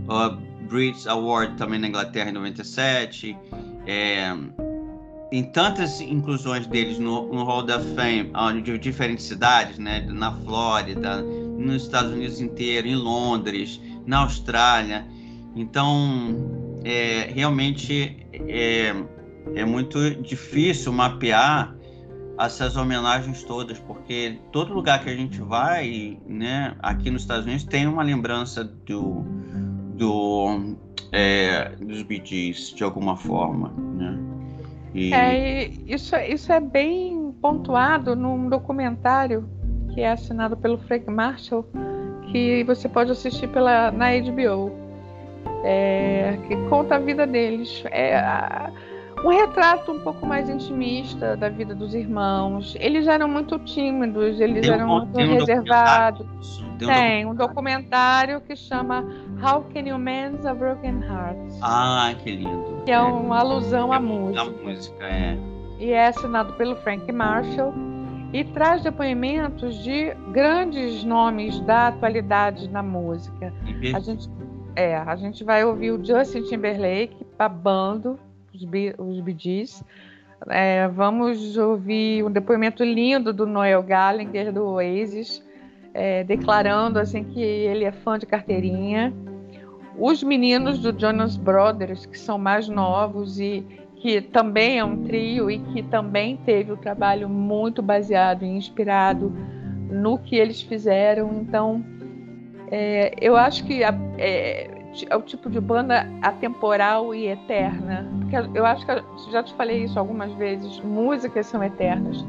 Uh, 0.09 0.47
Brits 0.67 1.07
Award 1.07 1.55
também 1.55 1.79
na 1.79 1.87
Inglaterra 1.87 2.29
em 2.29 2.33
97. 2.33 3.37
É, 3.85 4.35
tem 5.29 5.43
tantas 5.43 5.99
inclusões 6.01 6.67
deles 6.67 6.99
no, 6.99 7.33
no 7.33 7.43
Hall 7.43 7.63
da 7.63 7.79
Fame, 7.79 8.31
de 8.63 8.77
diferentes 8.77 9.25
cidades, 9.25 9.77
né? 9.77 10.05
Na 10.09 10.31
Flórida, 10.31 11.21
nos 11.21 11.83
Estados 11.83 12.11
Unidos 12.11 12.39
inteiro, 12.39 12.87
em 12.87 12.95
Londres, 12.95 13.79
na 14.05 14.19
Austrália. 14.19 15.05
Então, 15.55 16.79
é, 16.83 17.29
realmente 17.33 18.17
é, 18.47 18.93
é 19.55 19.65
muito 19.65 20.11
difícil 20.21 20.93
mapear 20.93 21.76
essas 22.39 22.77
homenagens 22.77 23.43
todas, 23.43 23.79
porque 23.79 24.39
todo 24.51 24.73
lugar 24.73 25.03
que 25.03 25.09
a 25.09 25.15
gente 25.15 25.41
vai, 25.41 26.17
né, 26.27 26.75
aqui 26.79 27.09
nos 27.09 27.23
Estados 27.23 27.45
Unidos, 27.45 27.63
tem 27.63 27.87
uma 27.87 28.03
lembrança 28.03 28.63
do, 28.63 29.25
do 29.95 30.75
é, 31.11 31.69
dos 31.79 32.03
Bee 32.03 32.19
de 32.19 32.83
alguma 32.83 33.15
forma, 33.17 33.73
né? 33.95 34.19
E... 34.93 35.13
É, 35.13 35.67
isso, 35.85 36.15
isso 36.15 36.51
é 36.51 36.59
bem 36.59 37.31
pontuado 37.41 38.15
num 38.15 38.49
documentário 38.49 39.47
que 39.93 40.01
é 40.01 40.11
assinado 40.11 40.55
pelo 40.55 40.77
Frank 40.77 41.09
Marshall, 41.09 41.65
que 42.31 42.63
você 42.63 42.87
pode 42.87 43.11
assistir 43.11 43.47
pela, 43.47 43.91
na 43.91 44.07
HBO, 44.19 44.71
é, 45.63 46.37
que 46.47 46.55
conta 46.69 46.95
a 46.95 46.99
vida 46.99 47.25
deles. 47.25 47.83
É, 47.91 48.17
a, 48.17 48.71
um 49.23 49.29
retrato 49.29 49.91
um 49.91 49.99
pouco 49.99 50.25
mais 50.25 50.49
intimista 50.49 51.35
da 51.35 51.49
vida 51.49 51.73
dos 51.73 51.93
irmãos. 51.93 52.75
Eles 52.79 53.07
eram 53.07 53.27
muito 53.27 53.57
tímidos, 53.59 54.39
eles 54.39 54.61
tem 54.61 54.73
eram 54.73 54.85
um, 54.85 54.97
muito 54.99 55.13
tem 55.13 55.27
reservados. 55.27 56.59
Um 56.59 56.77
tem, 56.77 56.87
tem 56.87 57.25
um 57.25 57.33
documentário 57.33 58.39
que 58.41 58.55
chama 58.55 59.03
How 59.41 59.63
Can 59.73 59.87
You 59.87 59.97
Mend 59.97 60.45
a 60.47 60.53
Broken 60.53 61.01
Heart? 61.01 61.37
Ah, 61.61 62.13
que 62.23 62.35
lindo. 62.35 62.83
Que 62.85 62.91
é 62.91 62.99
uma 62.99 63.39
alusão 63.39 63.91
à 63.91 63.99
música. 63.99 64.45
música, 64.45 65.03
é. 65.03 65.37
E 65.79 65.91
é 65.91 66.07
assinado 66.07 66.53
pelo 66.53 66.75
Frank 66.77 67.11
Marshall 67.11 67.73
e 68.33 68.43
traz 68.43 68.83
depoimentos 68.83 69.83
de 69.83 70.13
grandes 70.31 71.03
nomes 71.03 71.59
da 71.61 71.87
atualidade 71.87 72.69
na 72.69 72.83
música. 72.83 73.53
A 73.93 73.99
gente, 73.99 74.29
é, 74.75 74.95
a 74.95 75.15
gente 75.15 75.43
vai 75.43 75.63
ouvir 75.63 75.91
o 75.91 76.03
Justin 76.03 76.43
Timberlake 76.43 77.25
babando 77.37 78.19
os, 78.65 78.97
os 78.97 79.19
Bee 79.19 79.35
Gees. 79.37 79.83
É, 80.49 80.87
vamos 80.87 81.57
ouvir 81.57 82.23
um 82.23 82.31
depoimento 82.31 82.83
lindo 82.83 83.33
do 83.33 83.47
Noel 83.47 83.81
Gallagher 83.81 84.53
do 84.53 84.63
Oasis, 84.65 85.43
é, 85.93 86.23
declarando 86.23 86.99
assim 86.99 87.23
que 87.23 87.41
ele 87.41 87.85
é 87.85 87.91
fã 87.91 88.19
de 88.19 88.25
carteirinha. 88.25 89.13
Os 89.97 90.21
meninos 90.21 90.77
do 90.79 90.97
Jonas 90.97 91.35
Brothers, 91.35 92.05
que 92.05 92.19
são 92.19 92.37
mais 92.37 92.69
novos 92.69 93.39
e 93.39 93.65
que 93.95 94.21
também 94.21 94.77
é 94.77 94.85
um 94.85 95.03
trio 95.03 95.49
e 95.49 95.57
que 95.57 95.81
também 95.81 96.37
teve 96.37 96.71
o 96.71 96.77
trabalho 96.77 97.27
muito 97.27 97.81
baseado 97.81 98.43
e 98.43 98.47
inspirado 98.47 99.33
no 99.89 100.19
que 100.19 100.35
eles 100.35 100.61
fizeram. 100.61 101.41
Então, 101.41 101.83
é, 102.69 103.15
eu 103.19 103.35
acho 103.35 103.65
que 103.65 103.83
a, 103.83 103.97
é, 104.19 104.69
é, 105.09 105.15
o 105.15 105.21
tipo 105.21 105.49
de 105.49 105.59
banda 105.59 106.07
atemporal 106.21 107.13
e 107.13 107.27
eterna. 107.27 108.07
Porque 108.19 108.57
eu 108.57 108.65
acho 108.65 108.85
que 108.85 109.31
já 109.31 109.43
te 109.43 109.53
falei 109.53 109.83
isso 109.83 109.97
algumas 109.99 110.31
vezes. 110.33 110.79
Músicas 110.81 111.45
são 111.47 111.63
eternas. 111.63 112.25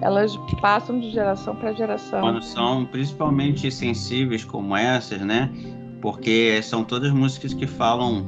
Elas 0.00 0.36
passam 0.60 1.00
de 1.00 1.10
geração 1.10 1.56
para 1.56 1.72
geração. 1.72 2.20
Quando 2.20 2.42
são 2.42 2.84
principalmente 2.84 3.70
sensíveis 3.70 4.44
como 4.44 4.76
essas, 4.76 5.20
né? 5.20 5.50
Porque 6.00 6.60
são 6.62 6.84
todas 6.84 7.10
músicas 7.10 7.54
que 7.54 7.66
falam 7.66 8.26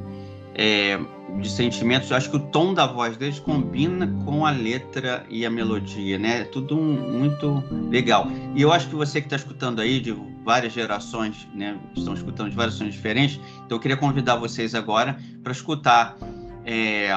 é, 0.55 0.99
de 1.39 1.51
sentimentos. 1.51 2.11
Eu 2.11 2.17
acho 2.17 2.31
que 2.31 2.37
o 2.37 2.41
tom 2.41 2.73
da 2.73 2.87
voz 2.87 3.17
deles 3.17 3.39
combina 3.39 4.07
com 4.25 4.47
a 4.47 4.51
letra 4.51 5.25
e 5.29 5.45
a 5.45 5.51
melodia, 5.51 6.19
né? 6.19 6.41
É 6.41 6.45
tudo 6.45 6.77
muito 6.77 7.63
legal. 7.91 8.27
E 8.55 8.63
eu 8.63 8.73
acho 8.73 8.89
que 8.89 8.95
você 8.95 9.21
que 9.21 9.27
está 9.27 9.37
escutando 9.37 9.81
aí, 9.81 10.01
de 10.01 10.13
várias 10.47 10.73
gerações, 10.73 11.49
né? 11.53 11.77
Estão 11.97 12.15
escutando 12.15 12.51
de 12.51 12.57
várias 12.57 12.75
gerações 12.75 12.95
diferentes. 12.95 13.41
Então 13.67 13.77
eu 13.77 13.81
queria 13.81 13.97
convidar 13.97 14.37
vocês 14.37 14.77
agora 14.77 15.19
para 15.43 15.51
escutar 15.51 16.17
é, 16.65 17.11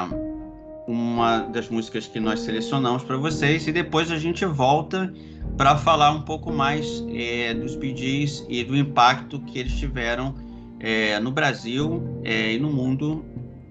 uma 0.88 1.41
das 1.41 1.69
músicas 1.69 2.07
que 2.07 2.19
nós 2.19 2.39
selecionamos 2.39 3.03
para 3.03 3.15
vocês 3.17 3.68
e 3.68 3.72
depois 3.72 4.09
a 4.09 4.18
gente 4.18 4.44
volta 4.46 5.13
para 5.55 5.77
falar 5.77 6.09
um 6.09 6.24
pouco 6.24 6.51
mais 6.51 7.05
é, 7.13 7.53
dos 7.53 7.74
Gees 7.74 8.44
e 8.50 8.63
do 8.63 8.75
impacto 8.75 9.39
que 9.42 9.59
eles 9.59 9.77
tiveram 9.77 10.33
é, 10.79 11.20
no 11.20 11.31
Brasil 11.31 12.22
é, 12.24 12.53
e 12.53 12.59
no 12.59 12.72
mundo 12.72 13.24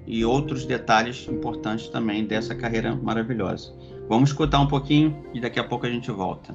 e 0.07 0.25
outros 0.25 0.65
detalhes 0.65 1.27
importantes 1.29 1.89
também 1.89 2.25
dessa 2.25 2.55
carreira 2.55 2.95
maravilhosa. 2.95 3.75
Vamos 4.09 4.31
escutar 4.31 4.61
um 4.61 4.69
pouquinho 4.69 5.25
e 5.35 5.41
daqui 5.41 5.59
a 5.59 5.65
pouco 5.65 5.85
a 5.85 5.91
gente 5.91 6.11
volta. 6.13 6.55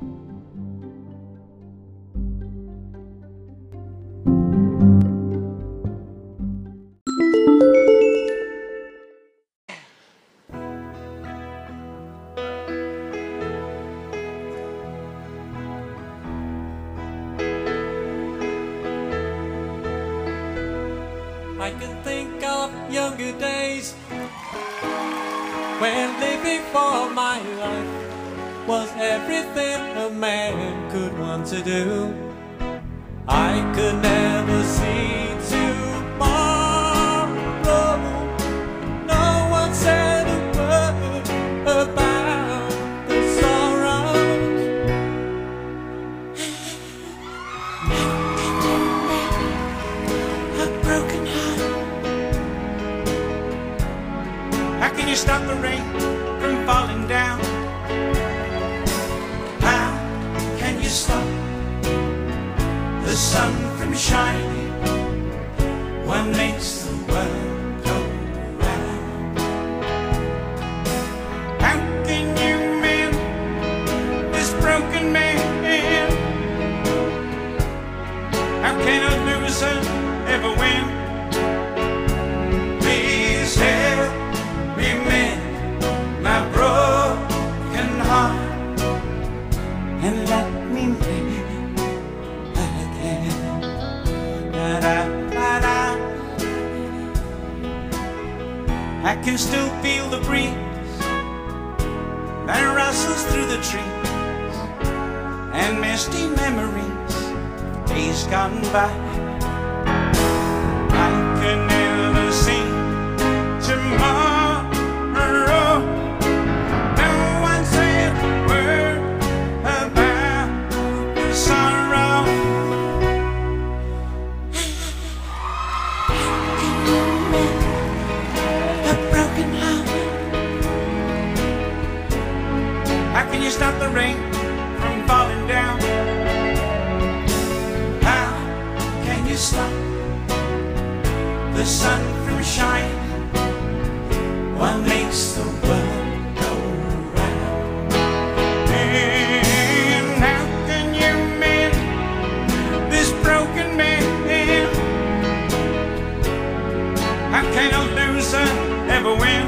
How 157.33 157.41
can 157.41 157.73
a 157.73 157.83
loser 157.95 158.47
ever 158.95 159.15
win. 159.15 159.45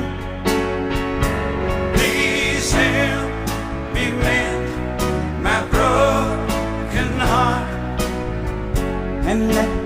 Please 1.93 2.71
help 2.71 3.31
me 3.93 4.09
mend 4.09 5.43
my 5.43 5.61
broken 5.67 7.09
heart 7.19 8.01
and 9.29 9.53
let 9.53 9.84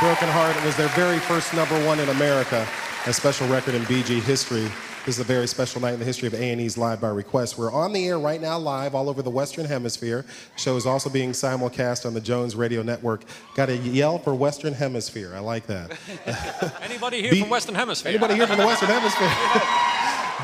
Broken 0.00 0.28
Heart? 0.28 0.56
It 0.56 0.64
was 0.64 0.76
their 0.76 0.88
very 0.88 1.18
first 1.18 1.54
number 1.54 1.74
one 1.86 1.98
in 2.00 2.08
America, 2.08 2.66
a 3.06 3.12
special 3.12 3.46
record 3.48 3.74
in 3.74 3.82
BG 3.82 4.20
history. 4.20 4.68
This 5.06 5.16
is 5.16 5.20
a 5.20 5.24
very 5.24 5.46
special 5.46 5.80
night 5.82 5.92
in 5.92 5.98
the 5.98 6.04
history 6.04 6.26
of 6.28 6.34
A&E's 6.34 6.78
Live 6.78 7.00
by 7.00 7.08
Request. 7.08 7.58
We're 7.58 7.70
on 7.72 7.92
the 7.92 8.06
air 8.08 8.18
right 8.18 8.40
now, 8.40 8.58
live 8.58 8.94
all 8.94 9.10
over 9.10 9.20
the 9.20 9.30
Western 9.30 9.66
Hemisphere. 9.66 10.24
The 10.54 10.60
show 10.60 10.76
is 10.76 10.86
also 10.86 11.10
being 11.10 11.32
simulcast 11.32 12.06
on 12.06 12.14
the 12.14 12.20
Jones 12.22 12.56
Radio 12.56 12.82
Network. 12.82 13.22
Got 13.54 13.66
to 13.66 13.76
yell 13.76 14.18
for 14.18 14.34
Western 14.34 14.72
Hemisphere. 14.72 15.32
I 15.34 15.40
like 15.40 15.66
that. 15.66 15.98
Anybody 16.82 17.20
here 17.20 17.32
Be- 17.32 17.40
from 17.40 17.50
Western 17.50 17.74
Hemisphere? 17.74 18.10
Anybody 18.10 18.34
here 18.34 18.46
from 18.46 18.56
the 18.58 18.66
Western 18.66 18.88
Hemisphere? 18.92 19.28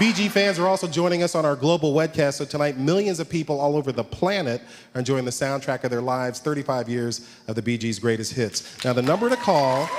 BG 0.00 0.30
fans 0.30 0.58
are 0.58 0.66
also 0.66 0.86
joining 0.86 1.22
us 1.22 1.34
on 1.34 1.44
our 1.44 1.54
global 1.54 1.92
webcast. 1.92 2.32
So 2.38 2.46
tonight, 2.46 2.78
millions 2.78 3.20
of 3.20 3.28
people 3.28 3.60
all 3.60 3.76
over 3.76 3.92
the 3.92 4.02
planet 4.02 4.62
are 4.94 5.00
enjoying 5.00 5.26
the 5.26 5.30
soundtrack 5.30 5.84
of 5.84 5.90
their 5.90 6.00
lives, 6.00 6.40
35 6.40 6.88
years 6.88 7.28
of 7.48 7.54
the 7.54 7.60
BG's 7.60 7.98
greatest 7.98 8.32
hits. 8.32 8.82
Now, 8.82 8.94
the 8.94 9.02
number 9.02 9.28
to 9.28 9.36
call, 9.36 9.90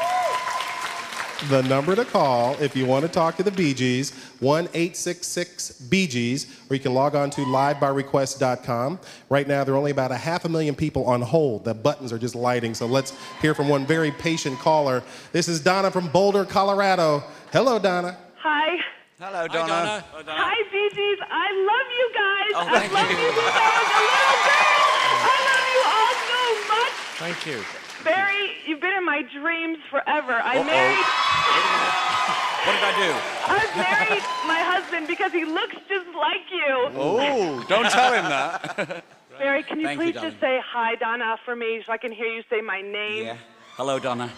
the 1.49 1.61
number 1.61 1.95
to 1.95 2.03
call 2.03 2.59
if 2.59 2.75
you 2.75 2.87
want 2.87 3.05
to 3.05 3.11
talk 3.11 3.37
to 3.37 3.43
the 3.43 3.51
BGs, 3.51 4.41
1 4.41 4.63
866 4.73 5.83
BGs, 5.87 6.71
or 6.71 6.73
you 6.73 6.79
can 6.79 6.95
log 6.95 7.13
on 7.13 7.29
to 7.29 7.41
livebyrequest.com. 7.41 8.99
Right 9.29 9.47
now, 9.47 9.63
there 9.63 9.75
are 9.75 9.77
only 9.77 9.91
about 9.91 10.11
a 10.11 10.17
half 10.17 10.45
a 10.45 10.49
million 10.49 10.73
people 10.73 11.05
on 11.05 11.21
hold. 11.21 11.63
The 11.63 11.75
buttons 11.75 12.11
are 12.11 12.17
just 12.17 12.33
lighting. 12.33 12.73
So 12.73 12.87
let's 12.87 13.13
hear 13.39 13.53
from 13.53 13.69
one 13.69 13.85
very 13.85 14.09
patient 14.09 14.57
caller. 14.57 15.03
This 15.31 15.47
is 15.47 15.59
Donna 15.59 15.91
from 15.91 16.07
Boulder, 16.07 16.43
Colorado. 16.43 17.23
Hello, 17.51 17.77
Donna. 17.77 18.17
Hi. 18.37 18.79
Hello, 19.21 19.45
Hi, 19.45 19.53
Donna. 19.53 20.01
Donna. 20.17 20.33
Hi, 20.33 20.57
Bee 20.73 20.89
Gees. 20.97 21.21
I 21.29 21.53
love 21.61 21.89
you 21.93 22.07
guys. 22.09 22.53
Oh, 22.57 22.65
I've 22.65 22.89
thank 22.89 22.89
you. 22.89 23.21
you 23.21 23.29
since 23.37 23.53
I 23.53 23.69
was 23.69 23.89
a 23.93 24.01
little 24.01 24.41
girl. 24.49 24.81
I 25.29 25.35
love 25.45 25.65
you 25.69 25.81
all 25.93 26.13
so 26.25 26.41
much. 26.73 26.95
Thank 27.21 27.37
you. 27.45 27.61
Barry, 28.01 28.57
you've 28.65 28.81
been 28.81 28.97
in 28.97 29.05
my 29.05 29.21
dreams 29.21 29.77
forever. 29.93 30.41
I 30.41 30.57
Uh-oh. 30.57 30.65
married 30.65 31.05
What 32.65 32.73
did 32.73 32.81
I 32.81 32.93
do? 32.97 33.13
I've 33.45 33.73
married 33.77 34.25
my 34.49 34.61
husband 34.65 35.05
because 35.05 35.31
he 35.31 35.45
looks 35.45 35.77
just 35.85 36.09
like 36.17 36.49
you. 36.49 36.89
Oh, 36.97 37.61
don't 37.69 37.91
tell 37.93 38.13
him 38.17 38.25
that. 38.25 39.05
Barry, 39.37 39.61
can 39.61 39.79
you 39.79 39.85
Thank 39.85 39.99
please 40.01 40.15
darling. 40.15 40.31
just 40.31 40.41
say 40.41 40.59
hi, 40.65 40.95
Donna, 40.95 41.37
for 41.45 41.55
me 41.55 41.83
so 41.85 41.93
I 41.93 41.97
can 41.97 42.11
hear 42.11 42.25
you 42.25 42.41
say 42.49 42.61
my 42.61 42.81
name? 42.81 43.25
yeah. 43.25 43.37
Hello, 43.77 43.99
Donna. 43.99 44.33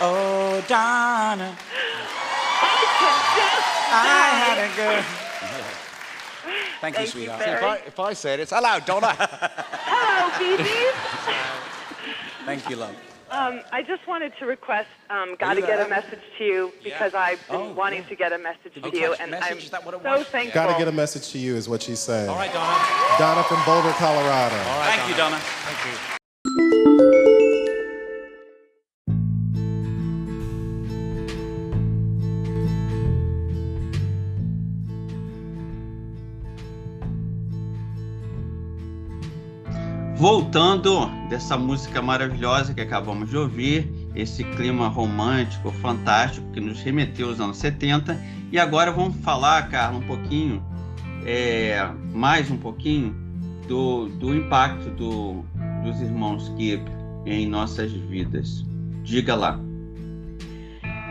Oh, 0.00 0.64
Donna. 0.66 1.58
I 3.00 3.08
can 3.08 3.36
just 3.36 3.66
I 3.92 4.28
had 4.46 4.58
a 4.58 4.68
good. 4.76 5.04
Thank 6.80 6.94
you, 6.94 6.98
Thank 6.98 6.98
you, 7.00 7.06
sweetheart. 7.12 7.40
Barry. 7.40 7.56
if, 7.58 7.62
I, 7.64 7.76
if 7.86 8.00
I 8.00 8.12
say 8.14 8.34
it, 8.34 8.40
it's 8.40 8.50
hello, 8.54 8.78
Donna. 8.84 9.14
Hello, 9.18 10.30
Bee 10.38 10.56
Gees. 10.62 10.94
Thank 12.46 12.68
you, 12.70 12.76
love. 12.76 12.94
Um, 13.30 13.60
I 13.70 13.82
just 13.82 14.04
wanted 14.08 14.32
to 14.40 14.46
request, 14.46 14.88
um, 15.08 15.36
got 15.38 15.54
to 15.54 15.60
get 15.60 15.78
a 15.86 15.88
message 15.88 16.18
to 16.38 16.44
you 16.44 16.72
because 16.82 17.14
I've 17.14 17.38
been 17.48 17.56
Oh, 17.60 17.72
wanting 17.74 18.02
yeah. 18.02 18.08
to 18.08 18.16
get 18.16 18.32
a 18.32 18.38
message 18.38 18.74
Did 18.74 18.82
to 18.84 18.90
you 18.96 19.00
you, 19.02 19.12
and 19.20 19.30
message? 19.30 19.52
I'm 19.52 19.58
Is 19.58 19.70
that 19.70 19.84
what 19.84 19.94
it 19.94 20.02
so 20.02 20.18
was? 20.18 20.26
thankful. 20.26 20.54
Got 20.54 20.72
to 20.72 20.78
get 20.78 20.88
a 20.88 20.92
message 20.92 21.28
to 21.30 21.38
you, 21.38 21.54
is 21.54 21.68
what 21.68 21.82
she's 21.82 22.00
saying. 22.00 22.28
All 22.28 22.34
right, 22.36 22.52
Donna. 22.52 23.18
Donna 23.18 23.44
from 23.44 23.62
Boulder, 23.64 23.92
Colorado. 23.98 24.56
All 24.56 24.78
right, 24.80 24.96
Thank 24.96 25.10
you, 25.10 25.16
Donna. 25.16 25.38
Thank 25.38 25.94
you. 26.14 26.19
Voltando 40.30 41.06
dessa 41.28 41.58
música 41.58 42.00
maravilhosa 42.00 42.72
que 42.72 42.80
acabamos 42.80 43.30
de 43.30 43.36
ouvir, 43.36 43.90
esse 44.14 44.44
clima 44.44 44.86
romântico, 44.86 45.72
fantástico, 45.72 46.46
que 46.52 46.60
nos 46.60 46.80
remeteu 46.80 47.30
aos 47.30 47.40
anos 47.40 47.56
70. 47.56 48.16
E 48.52 48.56
agora 48.56 48.92
vamos 48.92 49.16
falar, 49.24 49.68
Carla, 49.68 49.98
um 49.98 50.06
pouquinho, 50.06 50.62
é, 51.26 51.84
mais 52.14 52.48
um 52.48 52.56
pouquinho, 52.56 53.12
do, 53.66 54.06
do 54.06 54.32
impacto 54.32 54.88
do, 54.90 55.44
dos 55.82 56.00
irmãos 56.00 56.46
Gibb 56.56 56.88
em 57.26 57.48
nossas 57.48 57.90
vidas. 57.90 58.64
Diga 59.02 59.34
lá. 59.34 59.58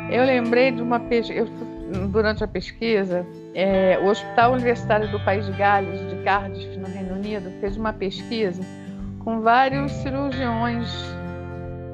Eu 0.09 0.23
lembrei 0.23 0.71
de 0.71 0.81
uma 0.81 0.97
pesquisa, 0.97 1.51
durante 2.09 2.41
a 2.41 2.47
pesquisa, 2.47 3.27
é, 3.53 3.99
o 4.01 4.05
Hospital 4.05 4.53
Universitário 4.53 5.11
do 5.11 5.19
País 5.25 5.45
de 5.45 5.51
Gales, 5.51 6.09
de 6.09 6.23
Cardiff, 6.23 6.77
no 6.77 6.87
Reino 6.87 7.15
Unido, 7.15 7.51
fez 7.59 7.75
uma 7.75 7.91
pesquisa 7.91 8.78
com 9.19 9.41
vários 9.41 9.91
cirurgiões, 9.91 10.89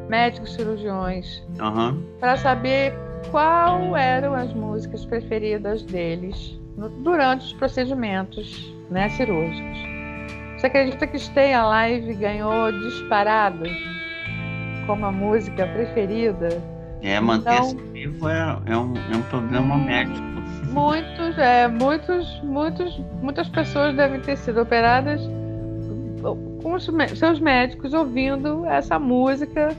médicos 0.10 0.54
cirurgiões, 0.54 1.44
Aham. 1.60 1.98
para 2.20 2.38
saber 2.38 2.94
qual 3.32 3.96
eram 3.98 4.34
as 4.34 4.54
músicas 4.54 5.06
preferidas 5.06 5.82
deles 5.84 6.60
no- 6.78 6.90
durante 6.90 7.46
os 7.46 7.54
procedimentos 7.54 8.74
né, 8.90 9.10
cirúrgicos. 9.10 9.78
Você 10.58 10.68
acredita 10.68 11.08
que 11.08 11.18
Stay 11.20 11.54
Alive 11.54 12.14
ganhou 12.16 12.72
disparado 12.72 13.64
como 14.86 15.06
a 15.06 15.12
música 15.12 15.66
preferida? 15.68 16.50
É, 17.02 17.20
manter-se 17.20 17.76
Então- 17.76 17.92
vivo 17.92 18.30
é, 18.30 18.58
é, 18.68 18.78
um, 18.78 18.94
é 19.12 19.16
um 19.18 19.22
problema 19.24 19.76
médico. 19.78 20.26
Muitos, 20.72 21.38
é, 21.38 21.68
muitos, 21.68 22.42
muitos, 22.44 22.98
muitas 23.22 23.48
pessoas 23.50 23.96
devem 23.96 24.20
ter 24.22 24.38
sido 24.38 24.62
operadas 24.62 25.22
com 26.65 26.73
os 26.73 26.84
seus 27.19 27.39
médicos 27.39 27.93
ouvindo 27.93 28.65
essa 28.65 28.97
música 28.97 29.69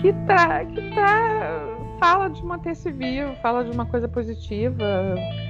que, 0.00 0.12
tra, 0.26 0.64
que 0.64 0.90
tra, 0.90 1.62
fala 2.00 2.28
de 2.28 2.44
manter-se 2.44 2.90
vivo, 2.90 3.32
fala 3.40 3.62
de 3.62 3.70
uma 3.70 3.86
coisa 3.86 4.08
positiva. 4.08 4.84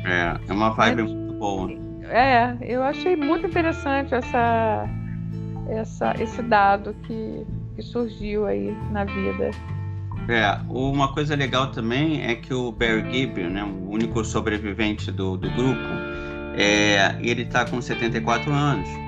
É, 0.05 0.39
é 0.47 0.53
uma 0.53 0.69
vibe 0.75 1.01
Mas- 1.01 1.13
muito 1.13 1.33
boa. 1.39 1.71
É, 2.11 2.59
eu 2.61 2.83
achei 2.83 3.17
muito 3.17 3.47
interessante 3.47 4.15
essa, 4.15 4.87
essa, 5.67 6.15
esse 6.21 6.43
dado 6.43 6.95
que, 7.07 7.47
que 7.75 7.81
surgiu 7.81 8.45
aí 8.45 8.77
na 8.91 9.07
vida. 9.07 9.53
É, 10.29 10.61
uma 10.69 11.11
coisa 11.15 11.35
legal 11.35 11.71
também 11.71 12.23
é 12.23 12.35
que 12.35 12.53
o 12.53 12.71
Barry 12.71 13.11
Gibb, 13.11 13.45
né, 13.45 13.65
o 13.65 13.91
único 13.91 14.23
sobrevivente 14.23 15.11
do, 15.11 15.39
do 15.39 15.49
grupo, 15.53 15.89
é, 16.55 17.17
ele 17.23 17.43
está 17.43 17.65
com 17.65 17.81
74 17.81 18.53
anos. 18.53 19.06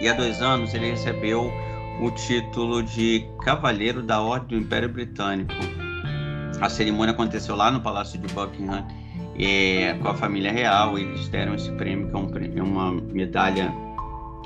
E 0.00 0.08
há 0.08 0.12
dois 0.12 0.40
anos 0.40 0.74
ele 0.74 0.90
recebeu 0.90 1.52
o 2.00 2.10
título 2.12 2.82
de 2.82 3.26
Cavaleiro 3.42 4.02
da 4.02 4.20
Ordem 4.20 4.58
do 4.58 4.64
Império 4.64 4.88
Britânico. 4.88 5.52
A 6.60 6.68
cerimônia 6.68 7.12
aconteceu 7.12 7.56
lá 7.56 7.70
no 7.70 7.80
Palácio 7.80 8.18
de 8.18 8.32
Buckingham 8.32 8.86
é, 9.38 9.94
com 10.00 10.08
a 10.08 10.14
família 10.14 10.52
real. 10.52 10.98
Eles 10.98 11.28
deram 11.28 11.54
esse 11.54 11.70
prêmio, 11.72 12.08
que 12.08 12.14
é, 12.14 12.18
um 12.18 12.28
prêmio- 12.28 12.58
é 12.58 12.62
uma 12.62 12.92
medalha 12.92 13.72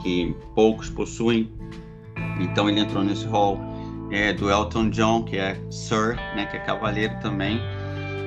que 0.03 0.35
poucos 0.55 0.89
possuem. 0.89 1.51
Então 2.41 2.69
ele 2.69 2.81
entrou 2.81 3.05
nesse 3.05 3.27
hall 3.27 3.59
é, 4.11 4.33
do 4.33 4.51
Elton 4.51 4.91
John, 4.91 5.23
que 5.25 5.37
é 5.37 5.59
Sir, 5.71 6.17
né, 6.35 6.47
que 6.51 6.57
é 6.57 6.61
cavaleiro 6.61 7.15
também. 7.21 7.61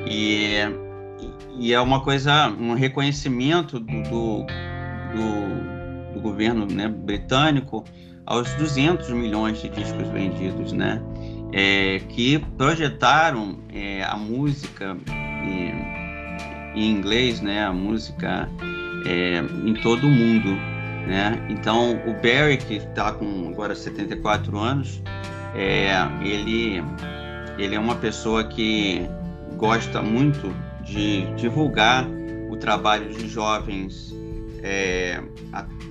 E, 0.08 0.58
e 1.60 1.74
é 1.74 1.82
uma 1.82 2.02
coisa, 2.02 2.50
um 2.60 2.74
reconhecimento 2.74 3.80
do, 3.80 4.04
do, 4.04 4.46
do, 5.14 5.75
do 6.16 6.22
governo 6.22 6.66
né, 6.66 6.88
britânico 6.88 7.84
aos 8.26 8.52
200 8.56 9.10
milhões 9.12 9.62
de 9.62 9.70
discos 9.70 10.08
vendidos, 10.08 10.72
né? 10.72 11.02
É, 11.54 12.00
que 12.10 12.40
projetaram 12.58 13.60
é, 13.72 14.04
a 14.04 14.18
música 14.18 14.98
é, 15.08 16.74
em 16.76 16.92
inglês, 16.92 17.40
né? 17.40 17.66
A 17.66 17.72
música 17.72 18.50
é, 19.06 19.40
em 19.64 19.74
todo 19.76 20.08
o 20.08 20.10
mundo, 20.10 20.50
né? 21.08 21.46
Então 21.50 21.92
o 22.08 22.14
Barry 22.14 22.58
que 22.58 22.76
está 22.76 23.12
com 23.12 23.50
agora 23.50 23.76
74 23.76 24.58
anos, 24.58 25.02
é, 25.54 25.92
ele 26.24 26.84
ele 27.58 27.76
é 27.76 27.80
uma 27.80 27.96
pessoa 27.96 28.44
que 28.44 29.08
gosta 29.56 30.02
muito 30.02 30.54
de 30.84 31.26
divulgar 31.36 32.06
o 32.50 32.58
trabalho 32.58 33.10
de 33.14 33.30
jovens 33.30 34.14
é, 34.66 35.22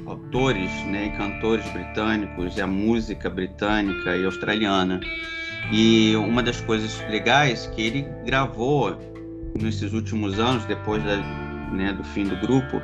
autores 0.04 0.70
né, 0.86 1.14
cantores 1.16 1.64
britânicos, 1.70 2.58
a 2.58 2.66
música 2.66 3.30
britânica 3.30 4.16
e 4.16 4.24
australiana. 4.24 5.00
E 5.72 6.14
uma 6.16 6.42
das 6.42 6.60
coisas 6.60 7.00
legais 7.08 7.66
que 7.68 7.80
ele 7.80 8.02
gravou 8.26 8.98
nesses 9.58 9.92
últimos 9.92 10.40
anos, 10.40 10.64
depois 10.64 11.02
da, 11.04 11.16
né, 11.72 11.92
do 11.92 12.02
fim 12.02 12.24
do 12.24 12.36
grupo, 12.36 12.82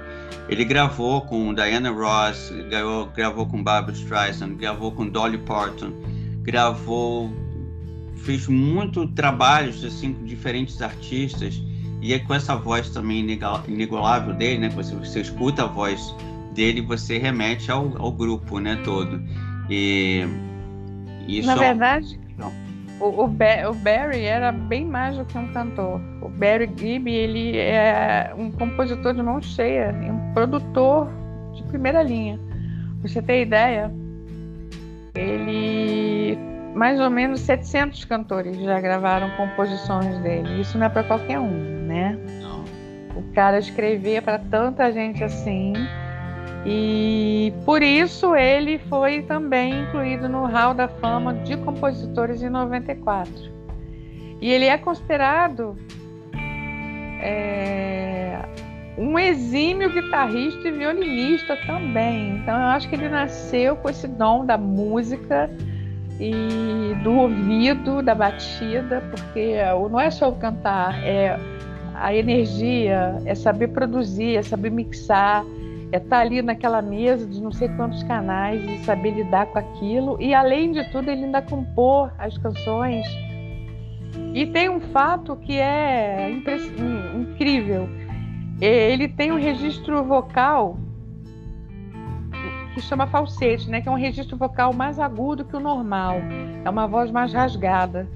ele 0.49 0.65
gravou 0.65 1.23
com 1.23 1.53
Diana 1.53 1.91
Ross, 1.91 2.53
gravou, 2.69 3.07
gravou 3.07 3.47
com 3.47 3.63
Barbra 3.63 3.93
Streisand, 3.93 4.55
gravou 4.55 4.93
com 4.93 5.09
Dolly 5.09 5.39
Parton, 5.39 5.93
gravou 6.43 7.31
fez 8.25 8.47
muito 8.47 9.09
trabalhos 9.09 9.83
assim 9.83 10.13
com 10.13 10.25
diferentes 10.25 10.81
artistas 10.83 11.61
e 12.01 12.15
é 12.15 12.19
com 12.19 12.35
essa 12.35 12.57
voz 12.57 12.91
também 12.91 13.27
inigualável 13.69 14.35
dele, 14.35 14.59
né? 14.59 14.69
Você, 14.71 14.95
você 14.95 15.21
escuta 15.21 15.65
a 15.65 15.67
voz 15.67 16.15
dele, 16.55 16.81
você 16.81 17.19
remete 17.19 17.71
ao, 17.71 17.97
ao 18.01 18.11
grupo, 18.11 18.59
né? 18.59 18.81
Todo. 18.85 19.23
E, 19.69 20.25
e 21.27 21.43
Na 21.43 21.55
verdade, 21.55 22.19
o, 23.01 23.05
o, 23.05 23.25
o, 23.25 23.29
Barry 23.29 24.25
era 24.25 24.51
bem 24.51 24.85
mais 24.85 25.17
do 25.17 25.25
que 25.25 25.37
um 25.37 25.53
cantor. 25.53 26.01
O 26.23 26.29
Barry 26.29 26.71
Gibb, 26.77 27.11
ele 27.11 27.57
é 27.57 28.33
um 28.37 28.51
compositor 28.51 29.15
de 29.15 29.23
mão 29.23 29.41
cheia, 29.41 29.91
um 29.93 30.33
produtor 30.33 31.09
de 31.55 31.63
primeira 31.65 32.03
linha. 32.03 32.39
Pra 33.01 33.09
você 33.09 33.23
ter 33.23 33.43
ideia, 33.43 33.93
ele 35.15 36.39
mais 36.75 37.01
ou 37.01 37.11
menos 37.11 37.41
700 37.41 38.05
cantores 38.05 38.57
já 38.59 38.81
gravaram 38.81 39.31
composições 39.37 40.19
dele. 40.19 40.61
Isso 40.61 40.79
não 40.79 40.87
é 40.87 40.89
para 40.89 41.03
qualquer 41.03 41.39
um, 41.39 41.87
né? 41.87 42.19
Não. 42.41 42.65
O 43.17 43.23
cara 43.35 43.59
escrevia 43.59 44.23
para 44.23 44.39
tanta 44.39 44.91
gente 44.93 45.23
assim. 45.25 45.73
E 46.65 47.53
por 47.65 47.83
isso 47.83 48.35
ele 48.37 48.79
foi 48.79 49.23
também 49.23 49.83
incluído 49.83 50.29
no 50.29 50.45
Hall 50.47 50.75
da 50.75 50.89
Fama 50.89 51.35
de 51.35 51.57
Compositores 51.57 52.43
em 52.43 52.51
94. 52.51 53.33
E 54.41 54.51
ele 54.51 54.67
é 54.67 54.79
considerado 54.79 55.77
é, 57.23 58.39
um 58.97 59.19
exímio 59.19 59.91
guitarrista 59.91 60.69
e 60.69 60.71
violinista 60.71 61.57
também. 61.67 62.37
Então 62.37 62.55
eu 62.55 62.67
acho 62.69 62.89
que 62.89 62.95
ele 62.95 63.09
nasceu 63.09 63.77
com 63.77 63.89
esse 63.89 64.07
dom 64.07 64.45
da 64.45 64.57
música 64.57 65.51
e 66.21 66.95
do 67.03 67.13
ouvido, 67.13 68.03
da 68.03 68.15
batida, 68.15 69.03
porque 69.11 69.55
não 69.91 69.99
é 69.99 70.11
só 70.11 70.29
o 70.29 70.37
cantar, 70.37 71.03
é 71.03 71.39
a 71.95 72.15
energia, 72.15 73.17
é 73.25 73.35
saber 73.35 73.69
produzir, 73.69 74.37
é 74.37 74.43
saber 74.43 74.71
mixar, 74.71 75.45
é 75.91 75.97
estar 75.97 76.09
tá 76.09 76.19
ali 76.19 76.43
naquela 76.43 76.83
mesa 76.83 77.27
de 77.27 77.41
não 77.41 77.51
sei 77.51 77.69
quantos 77.71 78.03
canais 78.03 78.63
e 78.69 78.85
saber 78.85 79.13
lidar 79.13 79.47
com 79.47 79.59
aquilo. 79.59 80.21
E 80.21 80.35
além 80.35 80.73
de 80.73 80.85
tudo, 80.91 81.11
ele 81.11 81.25
ainda 81.25 81.41
compor 81.41 82.13
as 82.19 82.37
canções. 82.37 83.07
E 84.35 84.47
tem 84.47 84.69
um 84.69 84.81
fato 84.81 85.37
que 85.37 85.59
é 85.59 86.31
incrível. 87.15 87.89
Ele 88.61 89.09
tem 89.09 89.33
um 89.33 89.39
registro 89.39 90.05
vocal 90.05 90.77
que 92.81 92.87
chama 92.87 93.07
falsete, 93.07 93.69
né? 93.69 93.81
Que 93.81 93.89
é 93.89 93.93
um 93.93 93.97
registro 93.97 94.37
vocal 94.37 94.73
mais 94.73 94.99
agudo 94.99 95.45
que 95.45 95.55
o 95.55 95.61
normal. 95.61 96.17
É 96.65 96.71
uma 96.71 96.87
voz 96.87 97.11
mais 97.11 97.33
rasgada. 97.33 98.09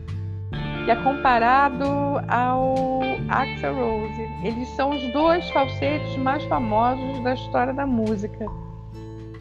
E 0.87 0.91
é 0.91 0.97
comparado 0.97 1.85
ao 2.29 3.01
Axel 3.29 3.75
Rose. 3.75 4.23
Eles 4.43 4.69
são 4.71 4.91
os 4.91 5.13
dois 5.13 5.49
falsetes 5.51 6.17
mais 6.17 6.43
famosos 6.45 7.23
da 7.23 7.35
história 7.35 7.73
da 7.73 7.87
música. 7.87 8.47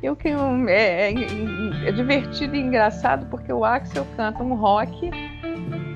Eu 0.01 0.15
que 0.15 0.27
é, 0.67 1.11
é, 1.11 1.87
é 1.87 1.91
divertido 1.91 2.55
e 2.55 2.59
engraçado 2.59 3.25
porque 3.27 3.51
o 3.51 3.63
Axel 3.63 4.05
canta 4.17 4.43
um 4.43 4.53
rock 4.55 5.09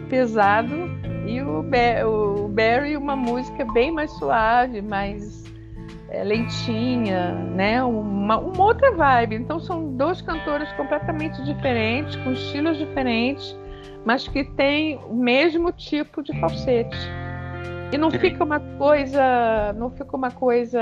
pesado 0.09 0.89
e 1.25 1.41
o 1.41 2.47
Barry 2.47 2.95
uma 2.95 3.17
música 3.17 3.65
bem 3.73 3.91
mais 3.91 4.09
suave, 4.11 4.81
mais 4.81 5.43
é, 6.09 6.23
lentinha, 6.23 7.33
né? 7.33 7.83
Uma, 7.83 8.37
uma, 8.37 8.63
outra 8.63 8.91
vibe. 8.91 9.35
Então 9.35 9.59
são 9.59 9.95
dois 9.95 10.21
cantores 10.21 10.71
completamente 10.73 11.41
diferentes, 11.43 12.15
com 12.17 12.31
estilos 12.31 12.77
diferentes, 12.77 13.57
mas 14.05 14.27
que 14.27 14.43
têm 14.43 14.97
o 15.09 15.13
mesmo 15.13 15.71
tipo 15.71 16.23
de 16.23 16.37
falsete. 16.39 16.97
E 17.91 17.97
não 17.97 18.11
fica 18.11 18.43
uma 18.43 18.59
coisa, 18.59 19.73
não 19.77 19.89
fica 19.89 20.15
uma 20.15 20.31
coisa 20.31 20.81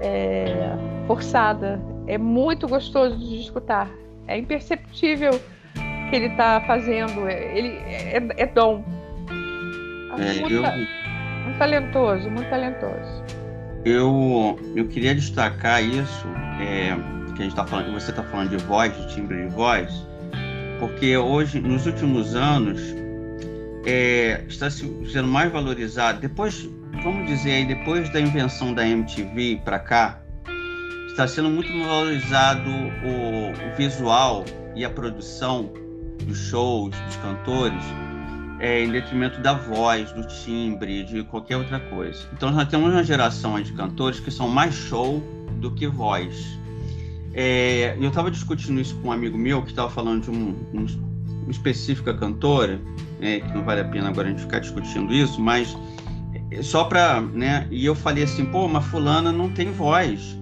é, 0.00 0.72
forçada. 1.06 1.80
É 2.06 2.18
muito 2.18 2.68
gostoso 2.68 3.16
de 3.18 3.40
escutar. 3.40 3.88
É 4.26 4.36
imperceptível 4.36 5.32
que 6.10 6.16
ele 6.16 6.26
está 6.26 6.60
fazendo. 6.66 7.28
Ele 7.28 7.78
é, 7.86 8.22
é 8.36 8.46
dom. 8.46 8.84
É, 10.18 10.40
muito, 10.40 10.54
eu... 10.54 10.62
muito 10.62 11.58
talentoso, 11.58 12.30
muito 12.30 12.50
talentoso. 12.50 13.21
Eu, 13.84 14.58
eu 14.76 14.86
queria 14.86 15.14
destacar 15.14 15.82
isso, 15.82 16.26
é, 16.60 16.94
que 17.34 17.42
a 17.42 17.44
gente 17.44 17.56
tá 17.56 17.66
falando, 17.66 17.92
você 17.92 18.10
está 18.10 18.22
falando 18.22 18.50
de 18.50 18.64
voz, 18.64 18.96
de 18.96 19.14
timbre 19.14 19.46
de 19.46 19.54
voz, 19.54 19.90
porque 20.78 21.16
hoje, 21.16 21.60
nos 21.60 21.86
últimos 21.86 22.36
anos, 22.36 22.80
é, 23.84 24.44
está 24.48 24.70
sendo 24.70 25.26
mais 25.26 25.50
valorizado. 25.50 26.20
Depois, 26.20 26.68
vamos 27.02 27.26
dizer 27.26 27.52
aí, 27.52 27.64
depois 27.64 28.08
da 28.12 28.20
invenção 28.20 28.72
da 28.72 28.86
MTV 28.86 29.62
para 29.64 29.80
cá, 29.80 30.20
está 31.08 31.26
sendo 31.26 31.50
muito 31.50 31.68
valorizado 31.84 32.70
o, 32.70 33.50
o 33.50 33.76
visual 33.76 34.44
e 34.76 34.84
a 34.84 34.90
produção 34.90 35.72
dos 36.24 36.38
shows, 36.38 36.94
dos 36.96 37.16
cantores 37.16 37.82
é, 38.62 38.84
em 38.84 38.92
detrimento 38.92 39.40
da 39.40 39.54
voz, 39.54 40.12
do 40.12 40.22
timbre, 40.22 41.02
de 41.02 41.24
qualquer 41.24 41.56
outra 41.56 41.80
coisa. 41.80 42.20
Então 42.32 42.52
nós 42.52 42.68
temos 42.68 42.92
uma 42.92 43.02
geração 43.02 43.60
de 43.60 43.72
cantores 43.72 44.20
que 44.20 44.30
são 44.30 44.48
mais 44.48 44.72
show 44.72 45.20
do 45.60 45.72
que 45.72 45.88
voz. 45.88 46.56
É, 47.34 47.96
eu 48.00 48.08
estava 48.08 48.30
discutindo 48.30 48.80
isso 48.80 48.94
com 48.98 49.08
um 49.08 49.12
amigo 49.12 49.36
meu 49.36 49.62
que 49.62 49.70
estava 49.70 49.90
falando 49.90 50.22
de 50.22 50.30
um, 50.30 50.54
um, 50.72 50.86
uma 51.42 51.50
específica 51.50 52.14
cantora, 52.14 52.80
né, 53.18 53.40
que 53.40 53.52
não 53.52 53.64
vale 53.64 53.80
a 53.80 53.84
pena 53.84 54.08
agora 54.08 54.28
a 54.28 54.30
gente 54.30 54.42
ficar 54.42 54.60
discutindo 54.60 55.12
isso, 55.12 55.40
mas 55.40 55.76
é, 56.52 56.62
só 56.62 56.84
para, 56.84 57.20
né? 57.20 57.66
E 57.68 57.84
eu 57.84 57.96
falei 57.96 58.22
assim, 58.22 58.44
pô, 58.44 58.68
mas 58.68 58.84
fulana 58.86 59.32
não 59.32 59.50
tem 59.50 59.72
voz 59.72 60.38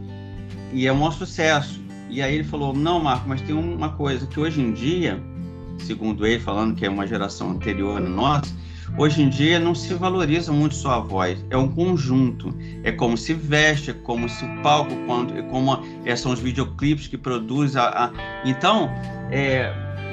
e 0.75 0.87
é 0.87 0.93
um 0.93 0.97
maior 0.97 1.13
sucesso. 1.13 1.81
E 2.11 2.21
aí 2.21 2.35
ele 2.35 2.45
falou, 2.45 2.75
não, 2.75 3.01
Marco, 3.01 3.27
mas 3.27 3.41
tem 3.41 3.55
uma 3.55 3.91
coisa 3.91 4.27
que 4.27 4.39
hoje 4.39 4.61
em 4.61 4.73
dia 4.73 5.23
segundo 5.81 6.27
ele, 6.27 6.41
falando 6.41 6.75
que 6.75 6.85
é 6.85 6.91
uma 6.91 7.07
geração 7.07 7.51
anterior 7.51 7.99
à 7.99 8.01
nossa, 8.01 8.55
hoje 8.97 9.23
em 9.23 9.29
dia 9.29 9.59
não 9.59 9.75
se 9.75 9.95
valoriza 9.95 10.53
muito 10.53 10.75
só 10.75 10.93
a 10.93 11.01
voz, 11.01 11.45
é 11.51 11.57
um 11.57 11.69
conjunto, 11.69 12.55
é 12.83 12.93
como 12.93 13.17
se 13.17 13.35
veste, 13.35 13.91
é 13.91 13.95
como 13.95 14.29
se 14.29 14.45
o 14.45 14.63
palco, 14.63 14.95
quando, 15.07 15.37
é 15.39 15.43
como 15.43 15.79
é, 16.05 16.15
são 16.17 16.33
os 16.33 16.41
videoclipes 16.41 17.07
que 17.07 17.17
produz 17.17 17.77
a, 17.77 18.07
a... 18.07 18.11
então, 18.45 18.91
é, 19.31 19.73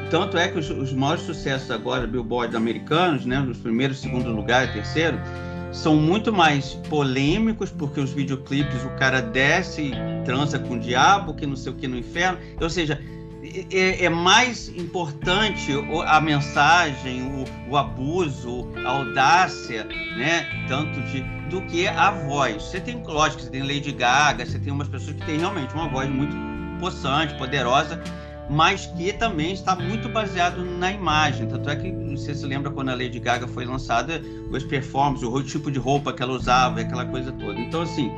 tanto 0.09 0.37
é 0.37 0.47
que 0.47 0.59
os, 0.59 0.69
os 0.69 0.93
maiores 0.93 1.23
sucessos 1.23 1.69
agora, 1.71 2.07
Billboard 2.07 2.55
americanos, 2.55 3.25
né, 3.25 3.39
nos 3.39 3.57
primeiros, 3.57 3.99
segundo 3.99 4.31
lugar 4.31 4.69
e 4.69 4.73
terceiro, 4.73 5.17
são 5.71 5.95
muito 5.95 6.31
mais 6.31 6.73
polêmicos, 6.89 7.69
porque 7.69 7.99
os 7.99 8.11
videoclipes 8.11 8.83
o 8.83 8.89
cara 8.97 9.21
desce 9.21 9.81
e 9.81 10.23
transa 10.23 10.57
com 10.57 10.75
o 10.75 10.79
diabo, 10.79 11.33
que 11.33 11.45
não 11.45 11.55
sei 11.55 11.71
o 11.71 11.75
que 11.75 11.87
no 11.87 11.97
inferno, 11.97 12.39
ou 12.59 12.69
seja, 12.69 12.99
é, 13.71 14.05
é, 14.05 14.09
mais 14.09 14.69
importante 14.69 15.71
a 16.05 16.21
mensagem, 16.21 17.21
o, 17.23 17.71
o, 17.71 17.77
abuso, 17.77 18.67
a 18.85 18.89
audácia, 18.89 19.83
né? 19.83 20.45
Tanto 20.67 21.01
de 21.11 21.21
do 21.49 21.61
que 21.61 21.87
a 21.87 22.11
voz. 22.11 22.61
Você 22.63 22.79
tem, 22.79 23.01
lógico, 23.03 23.41
você 23.41 23.49
tem 23.49 23.61
Lady 23.61 23.91
Gaga, 23.91 24.45
você 24.45 24.59
tem 24.59 24.71
umas 24.71 24.87
pessoas 24.87 25.15
que 25.15 25.25
têm 25.25 25.39
realmente 25.39 25.73
uma 25.73 25.87
voz 25.87 26.09
muito 26.09 26.35
possante, 26.79 27.33
poderosa, 27.35 28.01
mas 28.49 28.85
que 28.85 29.11
também 29.13 29.53
está 29.53 29.75
muito 29.75 30.09
baseado 30.09 30.63
na 30.63 30.91
imagem. 30.91 31.47
Tanto 31.47 31.69
é 31.69 31.75
que 31.75 31.91
você 31.91 32.33
se 32.33 32.45
lembra 32.45 32.71
quando 32.71 32.89
a 32.89 32.95
Lady 32.95 33.19
Gaga 33.19 33.47
foi 33.47 33.65
lançada, 33.65 34.21
os 34.51 34.63
performances, 34.63 35.27
o 35.27 35.43
tipo 35.43 35.71
de 35.71 35.79
roupa 35.79 36.13
que 36.13 36.21
ela 36.21 36.33
usava, 36.33 36.81
aquela 36.81 37.05
coisa 37.05 37.31
toda. 37.31 37.59
Então, 37.59 37.81
assim, 37.81 38.11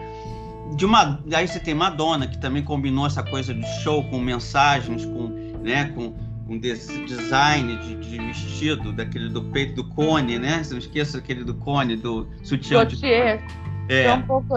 de 0.76 0.86
uma 0.86 1.20
aí 1.34 1.48
você 1.48 1.60
tem 1.60 1.74
Madonna 1.74 2.28
que 2.28 2.38
também 2.38 2.64
combinou 2.64 3.06
essa 3.06 3.24
coisa 3.24 3.54
de 3.54 3.66
show 3.82 4.04
com 4.06 4.20
mensagens 4.20 5.06
com 5.06 5.28
né 5.62 5.86
com, 5.96 6.14
com 6.48 6.60
design 6.60 7.78
de, 7.78 7.96
de, 7.96 8.18
vestido 8.18 8.92
daquele 8.92 9.30
do 9.30 9.44
peito 9.44 9.76
do 9.76 9.84
cone 9.90 10.40
né? 10.40 10.62
Não 10.70 10.78
esqueça 10.78 11.18
aquele 11.18 11.44
do 11.44 11.54
cone 11.56 11.96
do 11.96 12.28
sutiã 12.44 12.86
de 12.86 13.06
é. 13.06 14.14
Um 14.14 14.22
pouco 14.22 14.56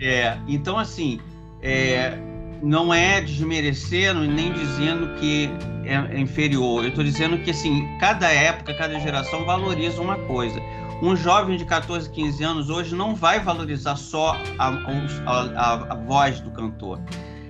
é. 0.00 0.38
Então 0.46 0.78
assim 0.78 1.20
é, 1.60 2.16
não 2.62 2.94
é 2.94 3.20
desmerecendo 3.20 4.20
nem 4.20 4.52
dizendo 4.52 5.14
que 5.18 5.50
é 5.84 6.20
inferior. 6.20 6.84
Eu 6.84 6.90
estou 6.90 7.02
dizendo 7.02 7.38
que 7.38 7.50
assim 7.50 7.86
cada 7.98 8.30
época 8.30 8.74
cada 8.74 8.98
geração 9.00 9.44
valoriza 9.44 10.00
uma 10.00 10.16
coisa 10.16 10.60
um 11.00 11.14
jovem 11.14 11.56
de 11.56 11.64
14, 11.64 12.10
15 12.10 12.44
anos 12.44 12.70
hoje 12.70 12.94
não 12.94 13.14
vai 13.14 13.38
valorizar 13.40 13.96
só 13.96 14.36
a, 14.58 14.68
a, 14.68 15.72
a 15.92 15.94
voz 15.94 16.40
do 16.40 16.50
cantor. 16.50 17.00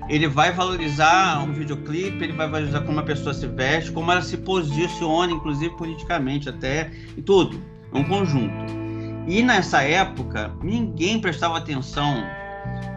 Ele 0.09 0.27
vai 0.27 0.53
valorizar 0.53 1.43
um 1.43 1.53
videoclipe, 1.53 2.25
ele 2.25 2.33
vai 2.33 2.49
valorizar 2.49 2.81
como 2.81 3.01
a 3.01 3.03
pessoa 3.03 3.35
se 3.35 3.47
veste, 3.47 3.93
como 3.93 4.11
ela 4.11 4.23
se 4.23 4.39
posiciona, 4.39 5.33
inclusive 5.33 5.77
politicamente 5.77 6.49
até, 6.49 6.91
e 7.17 7.23
tudo. 7.23 7.61
É 7.93 7.99
um 7.99 8.05
conjunto. 8.05 8.55
E 9.27 9.43
nessa 9.43 9.83
época, 9.83 10.51
ninguém 10.63 11.21
prestava 11.21 11.59
atenção 11.59 12.25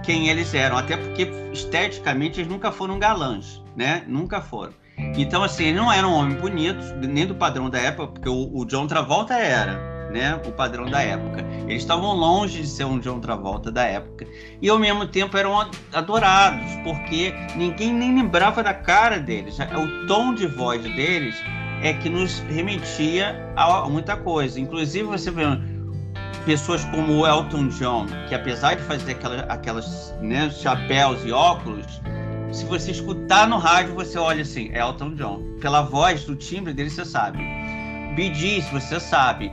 quem 0.04 0.30
eles 0.30 0.54
eram, 0.54 0.78
até 0.78 0.96
porque 0.96 1.30
esteticamente 1.52 2.40
eles 2.40 2.52
nunca 2.52 2.72
foram 2.72 2.98
galãs, 2.98 3.62
né? 3.76 4.04
Nunca 4.08 4.42
foram. 4.42 4.74
Então, 5.18 5.44
assim, 5.44 5.66
ele 5.66 5.78
não 5.78 5.92
era 5.92 6.08
um 6.08 6.14
homem 6.14 6.38
bonito, 6.38 6.82
nem 6.96 7.26
do 7.26 7.36
padrão 7.36 7.70
da 7.70 7.80
época, 7.80 8.08
porque 8.14 8.30
o, 8.30 8.50
o 8.54 8.66
John 8.66 8.88
Travolta 8.88 9.34
era, 9.34 9.91
né? 10.12 10.40
O 10.46 10.52
padrão 10.52 10.86
da 10.86 11.02
época. 11.02 11.46
Eles 11.68 11.82
estavam 11.82 12.14
longe 12.14 12.62
de 12.62 12.68
ser 12.68 12.86
um 12.86 13.00
John 13.00 13.20
Travolta 13.20 13.72
da 13.72 13.84
época. 13.84 14.28
E 14.62 14.70
ao 14.70 14.78
mesmo 14.78 15.08
tempo 15.08 15.38
eram 15.38 15.70
adorados, 15.94 16.72
porque 16.84 17.34
ninguém 17.56 17.94
nem 17.94 18.16
lembrava 18.16 18.62
da 18.62 18.74
cara 18.74 19.20
deles. 19.20 19.58
O 19.60 20.08
tom 20.08 20.34
de 20.34 20.48
voz 20.48 20.82
deles 20.84 21.36
é 21.82 21.94
que 21.94 22.10
nos 22.10 22.40
remetia 22.50 23.52
a 23.56 23.88
muita 23.90 24.16
coisa. 24.16 24.60
Inclusive, 24.60 25.04
você 25.06 25.32
vê 25.32 25.44
pessoas 26.46 26.84
como 26.86 27.20
o 27.20 27.28
Elton 27.28 27.68
John, 27.70 28.06
que 28.28 28.36
apesar 28.36 28.76
de 28.76 28.84
fazer 28.84 29.12
aquelas, 29.12 29.46
aquelas 29.50 30.16
né, 30.22 30.50
chapéus 30.50 31.24
e 31.24 31.32
óculos, 31.32 31.86
se 32.52 32.66
você 32.66 32.92
escutar 32.92 33.48
no 33.48 33.58
rádio, 33.58 33.96
você 33.96 34.18
olha 34.18 34.42
assim, 34.42 34.70
é 34.74 34.80
Elton 34.80 35.16
John. 35.16 35.42
Pela 35.62 35.82
voz, 35.82 36.26
do 36.26 36.36
timbre 36.36 36.74
dele, 36.74 36.90
você 36.90 37.06
sabe. 37.06 37.40
Gees, 38.18 38.70
você 38.70 39.00
sabe. 39.00 39.52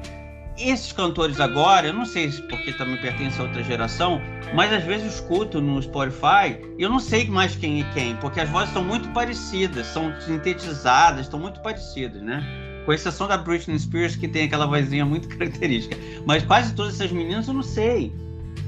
Esses 0.61 0.92
cantores 0.92 1.38
agora, 1.38 1.87
eu 1.87 1.92
não 1.92 2.05
sei 2.05 2.33
se 2.33 2.42
porque 2.42 2.73
também 2.73 2.97
pertence 2.97 3.40
a 3.40 3.44
outra 3.44 3.62
geração, 3.62 4.21
mas 4.55 4.73
às 4.73 4.83
vezes 4.83 5.05
eu 5.05 5.11
escuto 5.11 5.61
no 5.61 5.81
Spotify 5.81 6.61
e 6.77 6.83
eu 6.83 6.90
não 6.90 6.99
sei 6.99 7.29
mais 7.29 7.55
quem 7.55 7.81
é 7.81 7.85
quem, 7.94 8.16
porque 8.16 8.40
as 8.40 8.49
vozes 8.49 8.73
são 8.73 8.83
muito 8.83 9.09
parecidas, 9.11 9.87
são 9.87 10.12
sintetizadas, 10.21 11.21
estão 11.23 11.38
muito 11.38 11.61
parecidas, 11.61 12.21
né? 12.21 12.44
Com 12.85 12.92
exceção 12.92 13.29
da 13.29 13.37
Britney 13.37 13.79
Spears, 13.79 14.16
que 14.16 14.27
tem 14.27 14.47
aquela 14.47 14.66
vozinha 14.66 15.07
muito 15.07 15.29
característica. 15.38 15.97
Mas 16.27 16.42
quase 16.42 16.75
todas 16.75 16.94
essas 16.94 17.12
meninas 17.12 17.47
eu 17.47 17.55
não 17.55 17.62
sei. 17.62 18.12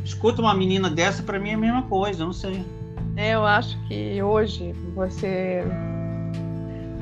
Escuta 0.05 0.41
uma 0.41 0.55
menina 0.55 0.89
dessa, 0.89 1.25
para 1.25 1.41
mim 1.41 1.51
é 1.51 1.55
a 1.55 1.59
mesma 1.59 1.83
coisa, 1.83 2.23
eu 2.23 2.27
não 2.27 2.33
sei. 2.33 2.65
É, 3.17 3.35
eu 3.35 3.45
acho 3.45 3.77
que 3.89 4.23
hoje 4.23 4.73
você 4.95 5.65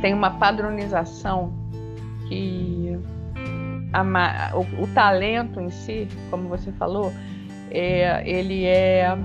tem 0.01 0.15
uma 0.15 0.31
padronização 0.31 1.53
que 2.29 2.99
a, 3.93 4.53
o, 4.55 4.83
o, 4.83 4.87
talento 4.89 5.61
em 5.61 5.71
si, 5.71 6.09
como 6.31 6.49
você 6.49 6.71
falou, 6.73 7.13
é, 7.71 8.29
ele 8.29 8.65
é 8.65 9.17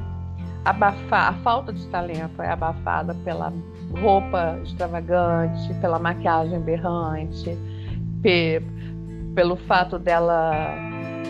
abafar, 0.65 1.30
a 1.30 1.34
falta 1.43 1.73
de 1.73 1.86
talento 1.88 2.41
é 2.41 2.49
abafada 2.49 3.13
pela 3.26 3.54
roupa 3.99 4.60
extravagante, 4.63 5.73
pela 5.76 5.99
maquiagem 5.99 6.60
berrante, 6.62 7.58
pe, 8.21 8.62
pelo 9.36 9.56
fato 9.56 9.99
dela 9.99 10.52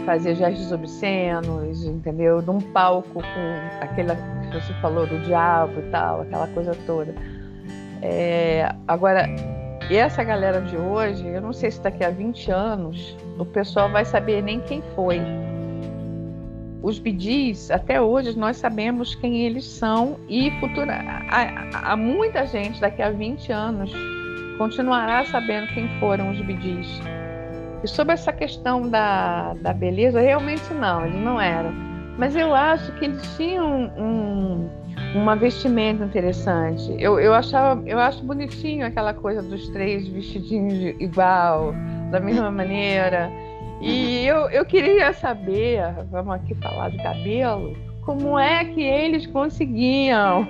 fazer 0.05 0.35
gestos 0.35 0.71
obscenos, 0.71 1.85
entendeu? 1.85 2.41
Num 2.41 2.59
palco 2.59 3.21
com 3.21 3.83
aquela 3.83 4.15
que 4.15 4.59
você 4.59 4.73
falou 4.81 5.07
do 5.07 5.19
diabo 5.19 5.79
e 5.79 5.89
tal, 5.89 6.21
aquela 6.21 6.47
coisa 6.47 6.75
toda. 6.85 7.13
É, 8.01 8.73
agora, 8.87 9.25
essa 9.91 10.23
galera 10.23 10.61
de 10.61 10.77
hoje, 10.77 11.27
eu 11.27 11.41
não 11.41 11.53
sei 11.53 11.71
se 11.71 11.81
daqui 11.81 12.03
a 12.03 12.09
20 12.09 12.51
anos 12.51 13.17
o 13.37 13.45
pessoal 13.45 13.89
vai 13.89 14.05
saber 14.05 14.41
nem 14.41 14.59
quem 14.61 14.81
foi. 14.95 15.21
Os 16.81 16.99
bidis, 16.99 17.71
até 17.71 18.01
hoje, 18.01 18.37
nós 18.37 18.57
sabemos 18.57 19.15
quem 19.15 19.45
eles 19.45 19.65
são 19.65 20.17
e 20.27 20.51
futura, 20.59 20.93
há, 21.29 21.91
há 21.91 21.97
muita 21.97 22.45
gente 22.45 22.79
daqui 22.81 23.01
a 23.01 23.09
20 23.09 23.51
anos 23.51 23.91
continuará 24.57 25.25
sabendo 25.25 25.67
quem 25.73 25.87
foram 25.99 26.31
os 26.31 26.41
bidis. 26.41 26.99
E 27.83 27.87
sobre 27.87 28.13
essa 28.13 28.31
questão 28.31 28.89
da, 28.89 29.53
da 29.55 29.73
beleza, 29.73 30.19
realmente 30.19 30.73
não, 30.73 31.05
eles 31.05 31.19
não 31.19 31.39
eram. 31.39 31.92
Mas 32.17 32.35
eu 32.35 32.53
acho 32.53 32.91
que 32.93 33.05
eles 33.05 33.35
tinham 33.35 33.91
um, 33.97 34.69
uma 35.15 35.35
vestimenta 35.35 36.05
interessante. 36.05 36.95
Eu, 36.99 37.19
eu, 37.19 37.33
achava, 37.33 37.81
eu 37.87 37.99
acho 37.99 38.23
bonitinho 38.23 38.85
aquela 38.85 39.13
coisa 39.13 39.41
dos 39.41 39.67
três 39.69 40.07
vestidinhos 40.07 40.95
igual, 40.99 41.73
da 42.11 42.19
mesma 42.19 42.49
maneira. 42.51 43.31
E 43.81 44.25
eu, 44.25 44.49
eu 44.49 44.65
queria 44.65 45.11
saber, 45.13 45.81
vamos 46.09 46.35
aqui 46.35 46.55
falar 46.55 46.89
de 46.89 46.97
cabelo, 46.97 47.75
como 48.01 48.37
é 48.39 48.63
que 48.63 48.81
eles 48.81 49.27
conseguiam 49.27 50.47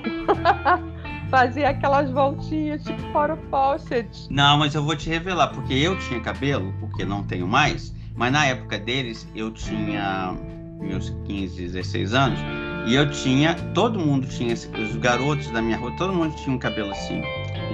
fazer 1.30 1.66
aquelas 1.66 2.12
voltinhas 2.12 2.84
tipo 2.84 3.02
Farrah 3.12 3.38
Fawcett. 3.50 4.28
Não, 4.30 4.60
mas 4.60 4.76
eu 4.76 4.84
vou 4.84 4.96
te 4.96 5.10
revelar, 5.10 5.48
porque 5.48 5.74
eu 5.74 5.98
tinha 6.00 6.20
cabelo, 6.20 6.74
porque 6.80 7.06
não 7.06 7.24
tenho 7.24 7.48
mais, 7.48 7.92
mas 8.16 8.32
na 8.32 8.46
época 8.46 8.78
deles 8.78 9.28
eu 9.36 9.50
tinha 9.50 10.36
meus 10.84 11.14
15, 11.26 11.62
16 11.62 12.14
anos, 12.14 12.40
e 12.86 12.96
eu 12.96 13.10
tinha, 13.10 13.56
todo 13.74 13.98
mundo 13.98 14.28
tinha, 14.28 14.54
os 14.54 14.96
garotos 14.98 15.50
da 15.52 15.62
minha 15.62 15.78
rua, 15.78 15.92
todo 15.98 16.14
mundo 16.14 16.36
tinha 16.36 16.56
um 16.56 16.60
cabelo 16.60 16.92
assim, 16.92 17.22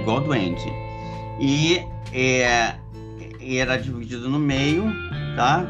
igual 0.00 0.20
do 0.20 0.32
Andy. 0.32 0.72
E 1.40 1.82
é, 2.12 2.74
era 3.40 3.76
dividido 3.76 4.28
no 4.28 4.38
meio, 4.38 4.84
tá? 5.36 5.64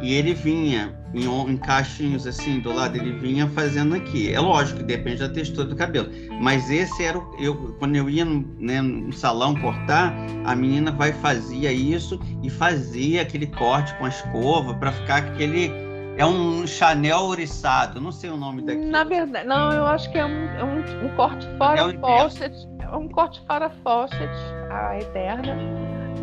E 0.00 0.12
ele 0.12 0.34
vinha 0.34 0.94
em, 1.14 1.24
em 1.24 1.56
caixinhos 1.56 2.26
assim 2.26 2.60
do 2.60 2.72
lado, 2.72 2.96
ele 2.96 3.12
vinha 3.12 3.48
fazendo 3.48 3.94
aqui. 3.94 4.32
É 4.32 4.38
lógico 4.38 4.82
depende 4.82 5.18
da 5.18 5.28
textura 5.28 5.66
do 5.66 5.74
cabelo. 5.74 6.08
Mas 6.40 6.70
esse 6.70 7.02
era 7.02 7.18
o. 7.18 7.36
Eu, 7.38 7.54
quando 7.78 7.96
eu 7.96 8.08
ia 8.08 8.24
no, 8.24 8.46
né, 8.58 8.82
no 8.82 9.12
salão 9.12 9.54
cortar, 9.54 10.14
a 10.44 10.54
menina 10.54 10.92
vai 10.92 11.12
fazia 11.12 11.72
isso 11.72 12.20
e 12.42 12.50
fazia 12.50 13.22
aquele 13.22 13.46
corte 13.46 13.94
com 13.96 14.04
a 14.04 14.08
escova 14.08 14.74
para 14.74 14.92
ficar 14.92 15.16
aquele. 15.16 15.85
É 16.16 16.24
um 16.24 16.66
Chanel 16.66 17.24
oriçado, 17.24 18.00
não 18.00 18.10
sei 18.10 18.30
o 18.30 18.36
nome 18.36 18.62
daquilo. 18.62 18.90
Na 18.90 19.04
verdade, 19.04 19.46
não, 19.46 19.70
eu 19.70 19.86
acho 19.86 20.10
que 20.10 20.18
é 20.18 20.24
um, 20.24 20.48
é 20.56 20.64
um, 20.64 21.06
um 21.06 21.14
corte 21.14 21.46
fora 21.58 21.92
é 21.92 21.98
faucet, 21.98 22.68
é 22.80 22.96
um 22.96 23.08
corte 23.08 23.42
fora 23.46 23.70
faucet, 23.84 24.30
a 24.70 24.98
eterna. 24.98 25.56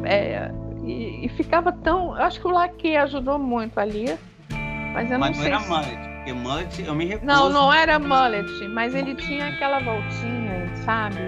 É, 0.03 0.51
e, 0.83 1.25
e, 1.25 1.29
ficava 1.29 1.71
tão. 1.71 2.17
Eu 2.17 2.23
acho 2.23 2.41
que 2.41 2.47
o 2.47 2.51
laque 2.51 2.97
ajudou 2.97 3.37
muito 3.37 3.79
ali. 3.79 4.17
Mas 4.93 5.11
eu 5.11 5.19
não 5.19 5.27
mas 5.27 5.37
sei. 5.37 5.51
Mas 5.51 5.69
não 5.69 5.77
era 5.77 5.83
mullet, 5.83 6.15
porque 6.15 6.33
mullet 6.33 6.83
eu 6.85 6.95
me 6.95 7.05
recuso. 7.05 7.25
Não, 7.25 7.49
não 7.49 7.71
era 7.71 7.99
mullet, 7.99 8.67
mas 8.69 8.95
ele 8.95 9.13
tinha 9.15 9.49
aquela 9.49 9.79
voltinha, 9.79 10.75
sabe? 10.83 11.19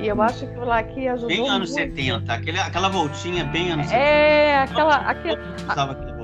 E 0.00 0.08
eu 0.08 0.20
acho 0.22 0.46
que 0.46 0.58
o 0.58 0.64
Laqui 0.64 1.08
ajudou 1.08 1.28
Bem 1.28 1.48
anos 1.48 1.72
muito. 1.72 1.96
70, 1.96 2.32
aquele, 2.32 2.58
aquela 2.58 2.88
voltinha 2.88 3.44
bem 3.44 3.72
anos 3.72 3.86
70. 3.86 4.04
É, 4.04 4.58
aquela... 4.58 4.96
aquela 4.96 6.17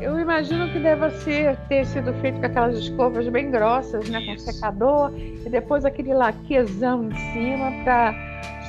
Eu 0.00 0.18
imagino 0.18 0.68
que 0.70 0.78
deva 0.78 1.10
ser, 1.10 1.56
ter 1.68 1.84
sido 1.86 2.12
feito 2.14 2.38
com 2.40 2.46
aquelas 2.46 2.78
escovas 2.78 3.28
bem 3.28 3.50
grossas, 3.50 4.08
né? 4.08 4.24
Com 4.26 4.38
secador. 4.38 5.12
E 5.16 5.48
depois 5.48 5.84
aquele 5.84 6.12
laquezão 6.14 7.08
em 7.08 7.14
cima 7.32 7.72
para 7.84 8.14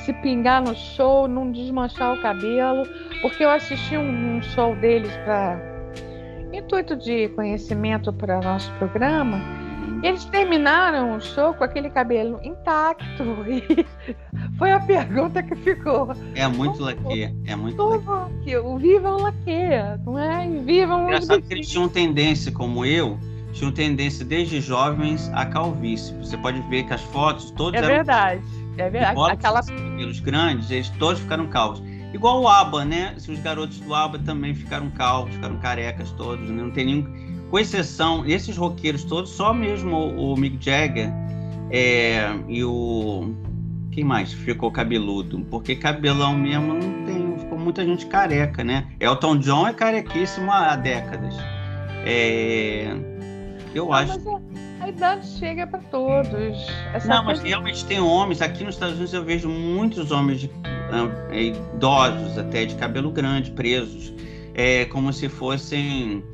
se 0.04 0.12
pingar 0.14 0.62
no 0.62 0.74
show, 0.74 1.28
não 1.28 1.52
desmanchar 1.52 2.14
o 2.14 2.22
cabelo. 2.22 2.84
Porque 3.20 3.44
eu 3.44 3.50
assisti 3.50 3.96
um, 3.96 4.36
um 4.36 4.42
show 4.42 4.74
deles 4.76 5.14
para 5.24 5.60
intuito 6.52 6.96
de 6.96 7.28
conhecimento 7.30 8.12
para 8.12 8.40
nosso 8.40 8.72
programa, 8.74 9.38
eles 10.02 10.24
terminaram 10.26 11.16
o 11.16 11.20
show 11.20 11.54
com 11.54 11.64
aquele 11.64 11.90
cabelo 11.90 12.40
intacto. 12.42 13.24
E 13.48 14.58
foi 14.58 14.72
a 14.72 14.80
pergunta 14.80 15.42
que 15.42 15.54
ficou. 15.56 16.12
É 16.34 16.46
muito 16.46 16.82
laque, 16.82 17.34
é 17.46 17.56
muito 17.56 17.80
laque. 17.82 18.56
O 18.56 18.76
viva 18.76 19.10
o 19.10 19.22
laque, 19.22 19.60
não 20.04 20.18
é? 20.18 20.46
E 20.48 20.58
vivam 20.60 21.04
Engraçado 21.04 21.42
que 21.42 21.54
eles 21.54 21.68
tinham 21.68 21.88
tendência, 21.88 22.50
como 22.50 22.84
eu, 22.84 23.18
tinham 23.52 23.72
tendência 23.72 24.24
desde 24.24 24.60
jovens 24.60 25.30
a 25.34 25.46
calvície. 25.46 26.14
Você 26.18 26.36
pode 26.36 26.60
ver 26.68 26.84
que 26.84 26.94
as 26.94 27.02
fotos 27.02 27.50
todas 27.52 27.82
É 27.82 27.86
verdade. 27.86 28.42
É 28.76 28.90
verdade. 28.90 29.32
Aquela... 29.32 29.62
cabelos 29.62 30.20
grandes, 30.20 30.70
eles 30.70 30.88
todos 30.90 31.20
ficaram 31.20 31.46
calvos. 31.48 31.82
Igual 32.12 32.40
o 32.40 32.48
ABBA, 32.48 32.84
né? 32.84 33.14
Os 33.16 33.38
garotos 33.40 33.78
do 33.80 33.94
ABBA 33.94 34.20
também 34.20 34.54
ficaram 34.54 34.90
calvos, 34.90 35.34
ficaram 35.34 35.58
carecas 35.58 36.10
todos, 36.12 36.48
né? 36.48 36.62
não 36.62 36.70
tem 36.70 36.86
nenhum. 36.86 37.27
Com 37.50 37.58
exceção, 37.58 38.26
esses 38.26 38.56
roqueiros 38.56 39.04
todos, 39.04 39.30
só 39.30 39.54
mesmo 39.54 39.96
o, 39.96 40.34
o 40.34 40.36
Mick 40.36 40.62
Jagger 40.62 41.10
é, 41.70 42.28
e 42.48 42.62
o. 42.64 43.34
Quem 43.90 44.04
mais 44.04 44.32
ficou 44.32 44.70
cabeludo? 44.70 45.40
Porque 45.50 45.74
cabelão 45.74 46.36
mesmo 46.36 46.74
não 46.74 47.04
tem. 47.04 47.38
Ficou 47.38 47.58
muita 47.58 47.84
gente 47.84 48.06
careca, 48.06 48.62
né? 48.62 48.86
Elton 49.00 49.38
John 49.38 49.66
é 49.66 49.72
carequíssimo 49.72 50.52
há 50.52 50.76
décadas. 50.76 51.34
É, 52.04 52.86
eu 53.74 53.86
não, 53.86 53.92
acho. 53.92 54.12
Mas 54.12 54.26
a, 54.26 54.84
a 54.84 54.88
idade 54.88 55.26
chega 55.26 55.66
para 55.66 55.80
todos. 55.80 56.66
Essa 56.92 57.08
não, 57.08 57.24
mas 57.24 57.40
realmente 57.40 57.84
tem 57.86 57.98
homens. 57.98 58.42
Aqui 58.42 58.62
nos 58.62 58.74
Estados 58.74 58.96
Unidos 58.96 59.14
eu 59.14 59.24
vejo 59.24 59.48
muitos 59.48 60.10
homens 60.10 60.40
de 60.40 60.50
é, 61.30 61.42
idosos 61.42 62.38
até 62.38 62.64
de 62.64 62.74
cabelo 62.74 63.10
grande 63.10 63.50
presos 63.50 64.12
é 64.58 64.86
como 64.86 65.12
se 65.12 65.28
fossem 65.28 66.24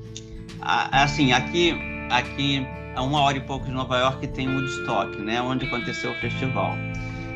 assim 0.60 1.32
aqui 1.32 1.74
aqui 2.10 2.66
a 2.94 3.02
uma 3.02 3.20
hora 3.20 3.36
e 3.36 3.40
pouco 3.40 3.66
de 3.66 3.72
Nova 3.72 3.98
York 3.98 4.26
tem 4.28 4.48
Woodstock 4.48 5.16
né 5.18 5.40
onde 5.40 5.66
aconteceu 5.66 6.12
o 6.12 6.14
festival 6.16 6.76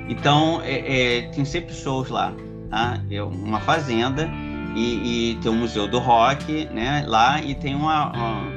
então 0.09 0.61
é, 0.63 1.19
é, 1.19 1.23
tem 1.29 1.45
sempre 1.45 1.75
shows 1.75 2.09
lá 2.09 2.33
tá? 2.71 3.03
é 3.11 3.23
uma 3.23 3.61
fazenda 3.61 4.29
e, 4.75 5.33
e, 5.33 5.35
tem 5.37 5.51
um 5.51 5.57
museu 5.57 5.89
do 5.89 5.99
rock 5.99 6.67
né 6.67 7.05
lá 7.07 7.43
e 7.43 7.55
tem 7.55 7.75
uma, 7.75 8.13
uma 8.13 8.53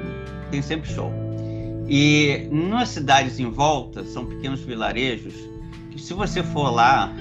tem 0.50 0.62
sempre 0.62 0.90
show 0.90 1.12
e 1.88 2.48
nas 2.52 2.90
cidades 2.90 3.40
em 3.40 3.50
volta 3.50 4.04
são 4.06 4.26
pequenos 4.26 4.62
vilarejos 4.62 5.34
que 5.90 6.00
se 6.00 6.14
você 6.14 6.44
for 6.44 6.70
lá 6.70 7.12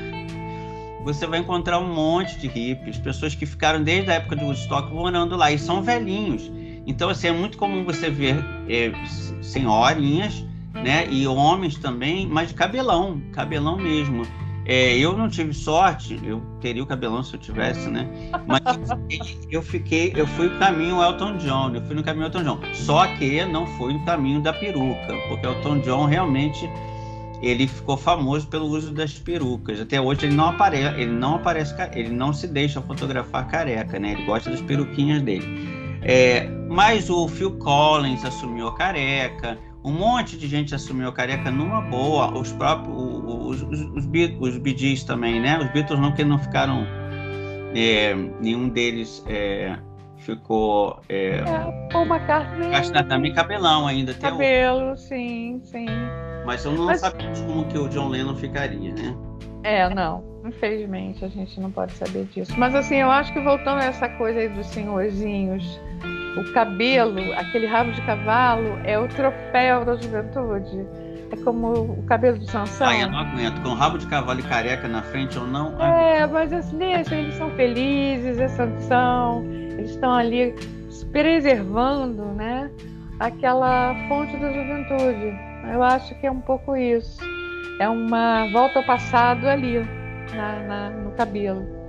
você 1.02 1.26
vai 1.26 1.38
encontrar 1.38 1.78
um 1.78 1.92
monte 1.92 2.38
de 2.38 2.46
hippies, 2.46 2.98
pessoas 2.98 3.34
que 3.34 3.46
ficaram 3.46 3.82
desde 3.82 4.10
a 4.10 4.14
época 4.14 4.36
do 4.36 4.44
Woodstock 4.44 4.92
morando 4.92 5.36
lá 5.36 5.50
e 5.50 5.58
são 5.58 5.82
velhinhos. 5.82 6.50
Então, 6.90 7.08
assim, 7.08 7.28
é 7.28 7.32
muito 7.32 7.56
comum 7.56 7.84
você 7.84 8.10
ver 8.10 8.44
é, 8.68 8.92
senhorinhas, 9.40 10.44
né, 10.74 11.06
e 11.08 11.24
homens 11.26 11.76
também, 11.76 12.26
mas 12.26 12.48
de 12.48 12.54
cabelão, 12.54 13.22
cabelão 13.32 13.76
mesmo. 13.76 14.22
É, 14.66 14.96
eu 14.98 15.16
não 15.16 15.28
tive 15.28 15.54
sorte, 15.54 16.20
eu 16.22 16.42
teria 16.60 16.82
o 16.82 16.86
cabelão 16.86 17.22
se 17.22 17.34
eu 17.34 17.40
tivesse, 17.40 17.88
né? 17.88 18.08
Mas 18.46 18.60
eu 19.50 19.62
fiquei, 19.62 20.12
eu 20.14 20.26
fui 20.26 20.48
no 20.48 20.58
caminho 20.58 21.02
Elton 21.02 21.38
John, 21.38 21.72
eu 21.74 21.82
fui 21.82 21.94
no 21.94 22.02
caminho 22.02 22.26
Elton 22.26 22.42
John. 22.42 22.60
Só 22.72 23.06
que 23.16 23.44
não 23.46 23.66
fui 23.78 23.94
no 23.94 24.04
caminho 24.04 24.42
da 24.42 24.52
peruca, 24.52 25.14
porque 25.28 25.46
Elton 25.46 25.78
John 25.80 26.06
realmente 26.06 26.68
ele 27.40 27.66
ficou 27.66 27.96
famoso 27.96 28.48
pelo 28.48 28.66
uso 28.66 28.92
das 28.92 29.12
perucas. 29.14 29.80
Até 29.80 30.00
hoje 30.00 30.26
ele 30.26 30.34
não 30.34 30.48
aparece, 30.48 31.00
ele 31.00 31.12
não 31.12 31.36
aparece, 31.36 31.74
ele 31.94 32.10
não 32.10 32.32
se 32.32 32.46
deixa 32.46 32.82
fotografar 32.82 33.48
careca, 33.48 33.98
né? 33.98 34.12
Ele 34.12 34.24
gosta 34.24 34.50
das 34.50 34.60
peruquinhas 34.60 35.22
dele. 35.22 35.79
É, 36.02 36.48
mas 36.68 37.10
o 37.10 37.28
Phil 37.28 37.58
Collins 37.58 38.24
assumiu 38.24 38.68
a 38.68 38.74
careca, 38.74 39.58
um 39.84 39.92
monte 39.92 40.36
de 40.36 40.46
gente 40.46 40.74
assumiu 40.74 41.08
a 41.08 41.12
careca 41.12 41.50
numa 41.50 41.80
boa, 41.80 42.32
os 42.38 42.52
próprios 42.52 42.96
os, 42.96 43.62
os, 43.62 44.06
os, 44.06 44.06
os 44.06 45.04
também, 45.04 45.40
né? 45.40 45.58
Os 45.58 45.70
Beatles 45.72 45.98
não 45.98 46.12
que 46.12 46.24
não 46.24 46.38
ficaram, 46.38 46.86
é, 47.74 48.14
nenhum 48.40 48.68
deles 48.68 49.24
é, 49.26 49.78
ficou. 50.18 51.00
É, 51.08 51.38
é, 51.38 51.88
Paul 51.90 52.06
McCartney. 52.06 52.70
Também 53.08 53.32
cabelão 53.32 53.86
ainda. 53.86 54.14
Cabelo, 54.14 54.96
sim, 54.96 55.60
sim. 55.64 55.86
Mas 56.44 56.64
eu 56.64 56.72
não 56.72 56.86
Mas... 56.86 57.00
sabia 57.00 57.30
como 57.46 57.64
que 57.66 57.78
o 57.78 57.88
John 57.88 58.08
Lennon 58.08 58.34
ficaria, 58.34 58.94
né? 58.94 59.16
É, 59.62 59.92
não. 59.94 60.24
Infelizmente, 60.44 61.24
a 61.24 61.28
gente 61.28 61.60
não 61.60 61.70
pode 61.70 61.92
saber 61.92 62.24
disso. 62.26 62.52
Mas 62.58 62.74
assim, 62.74 62.96
eu 62.96 63.10
acho 63.10 63.32
que 63.32 63.40
voltando 63.40 63.80
a 63.80 63.84
essa 63.84 64.08
coisa 64.08 64.40
aí 64.40 64.48
dos 64.48 64.66
senhorzinhos, 64.68 65.80
o 66.36 66.52
cabelo, 66.52 67.32
aquele 67.34 67.66
rabo 67.66 67.92
de 67.92 68.00
cavalo, 68.02 68.78
é 68.84 68.98
o 68.98 69.08
troféu 69.08 69.84
da 69.84 69.96
juventude. 69.96 70.86
É 71.32 71.36
como 71.44 71.72
o 71.72 72.02
cabelo 72.04 72.38
do 72.38 72.46
Sansão. 72.46 72.86
Ai, 72.88 73.04
eu 73.04 73.10
não 73.10 73.18
aguento. 73.18 73.60
Com 73.62 73.74
rabo 73.74 73.98
de 73.98 74.06
cavalo 74.06 74.40
e 74.40 74.42
careca 74.42 74.88
na 74.88 75.02
frente, 75.02 75.36
eu 75.36 75.46
não 75.46 75.80
É, 75.80 76.26
mas 76.26 76.52
assim, 76.52 76.76
deixa, 76.76 77.14
eles 77.14 77.34
são 77.34 77.50
felizes, 77.50 78.38
é 78.38 78.48
Sansão. 78.48 79.44
Eles 79.44 79.90
estão 79.90 80.12
ali 80.12 80.54
preservando, 81.12 82.24
né? 82.34 82.70
Aquela 83.20 83.94
fonte 84.08 84.36
da 84.38 84.52
juventude. 84.52 85.38
Eu 85.72 85.82
acho 85.82 86.14
que 86.16 86.26
é 86.26 86.30
um 86.30 86.40
pouco 86.40 86.76
isso. 86.76 87.20
É 87.78 87.88
uma 87.88 88.50
volta 88.52 88.80
ao 88.80 88.84
passado 88.84 89.46
ali, 89.46 89.78
na, 90.34 90.62
na 90.62 90.90
no 90.90 91.12
cabelo. 91.12 91.79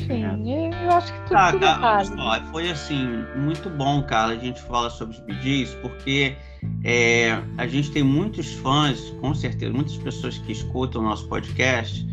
Enfim, 0.00 0.72
eu 0.84 0.90
acho 0.90 1.12
que 1.12 1.20
tudo, 1.20 1.36
ah, 1.36 1.52
tudo 1.52 1.60
cara, 1.66 2.44
Foi 2.52 2.70
assim, 2.70 3.24
muito 3.36 3.70
bom, 3.70 4.02
cara, 4.02 4.32
a 4.32 4.36
gente 4.36 4.60
fala 4.62 4.90
sobre 4.90 5.16
os 5.16 5.22
BDs, 5.22 5.74
porque 5.82 6.36
é, 6.84 7.40
a 7.56 7.66
gente 7.66 7.90
tem 7.90 8.02
muitos 8.02 8.52
fãs, 8.54 9.10
com 9.20 9.34
certeza, 9.34 9.72
muitas 9.72 9.96
pessoas 9.96 10.38
que 10.38 10.52
escutam 10.52 11.00
o 11.00 11.04
nosso 11.04 11.26
podcast, 11.28 12.06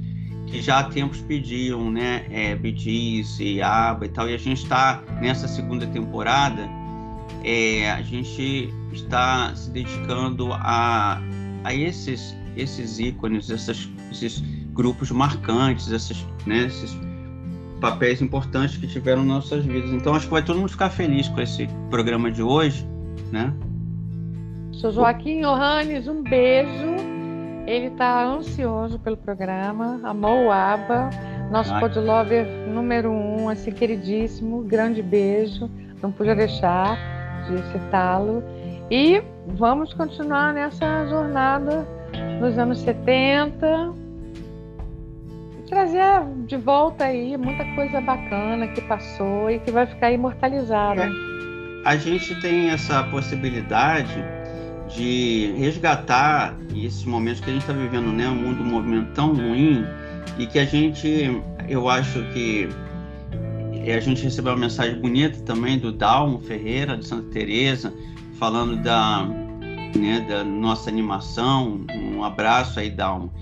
que 0.48 0.62
já 0.62 0.80
há 0.80 0.84
tempos 0.84 1.20
pediam, 1.22 1.92
né, 1.92 2.26
é, 2.30 2.56
BDs 2.56 3.40
e 3.40 3.62
ABBA 3.62 4.06
e 4.06 4.10
tal, 4.10 4.30
e 4.30 4.34
a 4.34 4.38
gente 4.38 4.64
está 4.64 5.04
nessa 5.22 5.48
segunda 5.48 5.86
temporada, 5.88 6.68
é, 7.44 7.92
a 7.92 8.02
gente 8.02 8.74
está 8.94 9.54
se 9.56 9.70
dedicando 9.72 10.54
a, 10.54 11.22
a 11.64 11.74
esses, 11.74 12.36
esses 12.56 13.00
ícones, 13.00 13.50
essas, 13.50 13.90
esses 14.12 14.42
grupos 14.74 15.12
marcantes, 15.12 15.92
essas, 15.92 16.26
né, 16.46 16.66
esses 16.66 16.96
papéis 17.84 18.22
importantes 18.22 18.78
que 18.78 18.88
tiveram 18.88 19.26
nas 19.26 19.50
nossas 19.50 19.66
vidas. 19.66 19.92
Então 19.92 20.16
acho 20.16 20.28
que 20.28 20.32
vai 20.32 20.42
todo 20.42 20.58
mundo 20.58 20.70
ficar 20.70 20.90
feliz 20.90 21.28
com 21.28 21.42
esse 21.42 21.68
programa 21.90 22.32
de 22.32 22.42
hoje, 22.42 22.88
né? 23.30 23.54
Sou 24.72 24.90
Joaquim 24.90 25.42
Johannes, 25.42 26.08
um 26.08 26.24
beijo. 26.24 26.96
Ele 27.68 27.88
está 27.88 28.24
ansioso 28.24 28.98
pelo 29.00 29.18
programa, 29.18 30.00
amou 30.02 30.46
o 30.46 30.52
ABA, 30.52 31.10
nosso 31.52 31.78
podlover 31.80 32.46
número 32.70 33.12
um, 33.12 33.50
assim, 33.50 33.72
queridíssimo, 33.72 34.64
grande 34.64 35.02
beijo, 35.02 35.70
não 36.02 36.12
podia 36.12 36.36
deixar 36.36 36.98
de 37.48 37.58
citá-lo. 37.72 38.42
E 38.90 39.22
vamos 39.48 39.94
continuar 39.94 40.54
nessa 40.54 41.06
jornada 41.08 41.86
nos 42.40 42.58
anos 42.58 42.80
70, 42.80 43.94
trazer 45.74 46.04
de 46.46 46.56
volta 46.56 47.06
aí 47.06 47.36
muita 47.36 47.66
coisa 47.74 48.00
bacana 48.00 48.68
que 48.68 48.82
passou 48.82 49.50
e 49.50 49.60
que 49.60 49.72
vai 49.72 49.88
ficar 49.88 50.12
imortalizada. 50.12 51.06
É. 51.06 51.10
A 51.86 51.98
gente 51.98 52.40
tem 52.42 52.70
essa 52.70 53.04
possibilidade 53.06 54.24
de 54.96 55.52
resgatar 55.58 56.56
esses 56.76 57.04
momentos 57.06 57.42
que 57.42 57.50
a 57.50 57.54
gente 57.54 57.64
está 57.64 57.74
vivendo, 57.74 58.12
né? 58.12 58.28
Um 58.28 58.36
mundo, 58.36 58.62
um 58.62 58.68
movimento 58.68 59.14
tão 59.14 59.34
ruim 59.34 59.84
e 60.38 60.46
que 60.46 60.60
a 60.60 60.66
gente, 60.66 61.42
eu 61.68 61.90
acho 61.90 62.24
que 62.32 62.70
a 63.92 64.00
gente 64.00 64.24
recebeu 64.24 64.54
uma 64.54 64.60
mensagem 64.60 65.02
bonita 65.02 65.40
também 65.40 65.80
do 65.80 65.92
Dalmo 65.92 66.40
Ferreira, 66.40 66.96
de 66.96 67.06
Santa 67.06 67.30
Teresa, 67.32 67.92
falando 68.40 68.78
da, 68.82 69.26
né, 69.98 70.26
da 70.30 70.44
nossa 70.44 70.90
animação. 70.90 71.82
Um 71.92 72.24
abraço 72.24 72.80
aí, 72.80 72.90
Dalmo. 72.90 73.34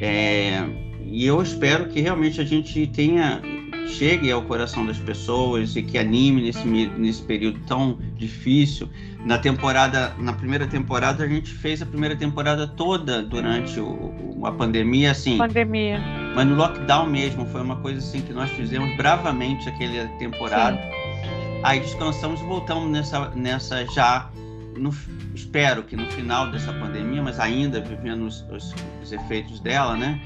É, 0.00 0.87
e 1.10 1.26
eu 1.26 1.40
espero 1.42 1.88
que 1.88 2.00
realmente 2.00 2.40
a 2.40 2.44
gente 2.44 2.86
tenha 2.86 3.40
chegue 3.88 4.30
ao 4.30 4.42
coração 4.42 4.84
das 4.84 4.98
pessoas 4.98 5.74
e 5.74 5.82
que 5.82 5.96
anime 5.98 6.42
nesse, 6.42 6.66
nesse 6.66 7.22
período 7.22 7.58
tão 7.66 7.98
difícil. 8.16 8.88
Na 9.24 9.38
temporada, 9.38 10.14
na 10.18 10.32
primeira 10.32 10.66
temporada 10.66 11.24
a 11.24 11.28
gente 11.28 11.50
fez 11.50 11.82
a 11.82 11.86
primeira 11.86 12.14
temporada 12.14 12.66
toda 12.66 13.22
durante 13.22 13.80
o, 13.80 14.40
a 14.44 14.52
pandemia, 14.52 15.12
assim. 15.12 15.38
Pandemia. 15.38 16.00
Mas 16.34 16.46
no 16.46 16.54
lockdown 16.54 17.06
mesmo 17.06 17.46
foi 17.46 17.62
uma 17.62 17.76
coisa 17.76 17.98
assim 17.98 18.20
que 18.20 18.32
nós 18.32 18.50
fizemos 18.50 18.94
bravamente 18.96 19.68
aquela 19.68 20.06
temporada. 20.18 20.76
Sim. 20.76 21.60
Aí 21.64 21.80
descansamos 21.80 22.40
e 22.40 22.44
voltamos 22.44 22.90
nessa, 22.90 23.30
nessa 23.30 23.84
já 23.86 24.30
no, 24.76 24.92
espero 25.38 25.82
que 25.82 25.96
no 25.96 26.04
final 26.10 26.50
dessa 26.50 26.72
pandemia, 26.72 27.22
mas 27.22 27.38
ainda 27.38 27.80
vivendo 27.80 28.26
os, 28.26 28.44
os, 28.50 28.74
os 29.02 29.12
efeitos 29.12 29.60
dela, 29.60 29.96
né? 29.96 30.20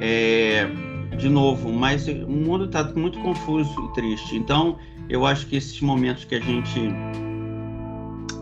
É, 0.00 0.68
de 1.16 1.28
novo, 1.28 1.72
mas 1.72 2.06
o 2.06 2.28
mundo 2.28 2.66
está 2.66 2.84
muito 2.84 3.18
confuso 3.20 3.74
e 3.86 3.94
triste. 3.94 4.36
Então, 4.36 4.78
eu 5.08 5.24
acho 5.26 5.46
que 5.46 5.56
esses 5.56 5.80
momentos 5.80 6.24
que 6.24 6.34
a 6.34 6.40
gente 6.40 6.80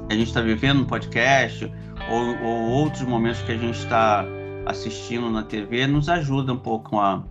a 0.08 0.14
gente 0.14 0.28
está 0.28 0.40
vivendo 0.40 0.80
no 0.80 0.86
podcast 0.86 1.70
ou, 2.10 2.38
ou, 2.44 2.70
outros 2.70 3.02
momentos 3.02 3.40
que 3.42 3.52
a 3.52 3.56
gente 3.56 3.78
está 3.78 4.24
assistindo 4.66 5.30
na 5.30 5.42
TV 5.42 5.86
nos 5.86 6.08
ajudam 6.08 6.54
um 6.54 6.58
pouco 6.58 6.98
a, 6.98 7.24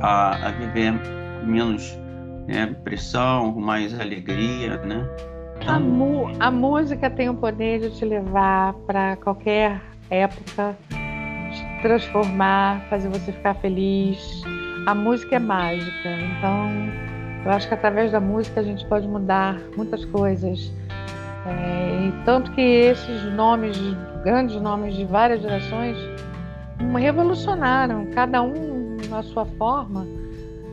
a, 0.00 0.48
a 0.48 0.50
viver 0.52 0.92
menos 1.46 1.98
né, 2.46 2.66
pressão, 2.84 3.54
mais 3.54 3.98
alegria, 3.98 4.76
né? 4.78 5.06
A, 5.66 6.46
a 6.46 6.50
música 6.50 7.10
tem 7.10 7.28
o 7.28 7.34
poder 7.34 7.80
de 7.80 7.90
te 7.90 8.04
levar 8.04 8.72
para 8.86 9.16
qualquer 9.16 9.80
época, 10.08 10.76
te 10.88 11.82
transformar, 11.82 12.86
fazer 12.88 13.08
você 13.08 13.30
ficar 13.30 13.54
feliz. 13.54 14.42
A 14.86 14.94
música 14.94 15.36
é 15.36 15.38
mágica, 15.38 16.08
então 16.08 16.70
eu 17.44 17.50
acho 17.52 17.68
que 17.68 17.74
através 17.74 18.10
da 18.10 18.20
música 18.20 18.60
a 18.60 18.62
gente 18.62 18.86
pode 18.86 19.06
mudar 19.06 19.60
muitas 19.76 20.04
coisas. 20.06 20.72
É, 21.46 22.08
e 22.08 22.24
tanto 22.24 22.50
que 22.52 22.60
esses 22.60 23.24
nomes, 23.34 23.78
grandes 24.24 24.60
nomes 24.60 24.94
de 24.94 25.04
várias 25.04 25.42
gerações, 25.42 25.96
revolucionaram, 26.98 28.06
cada 28.14 28.42
um 28.42 28.96
na 29.08 29.22
sua 29.22 29.44
forma, 29.44 30.06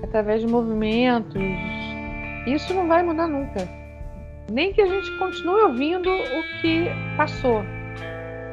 através 0.01 0.41
de 0.41 0.47
movimentos. 0.47 1.41
Isso 2.47 2.73
não 2.73 2.87
vai 2.87 3.03
mudar 3.03 3.27
nunca 3.27 3.76
nem 4.51 4.73
que 4.73 4.81
a 4.81 4.87
gente 4.87 5.11
continue 5.17 5.61
ouvindo 5.61 6.09
o 6.09 6.61
que 6.61 6.87
passou, 7.15 7.63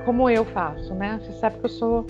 como 0.05 0.29
eu 0.29 0.45
faço, 0.45 0.93
né? 0.95 1.21
Você 1.23 1.33
sabe 1.39 1.59
que 1.59 1.67
eu 1.67 1.71
sou 1.71 2.07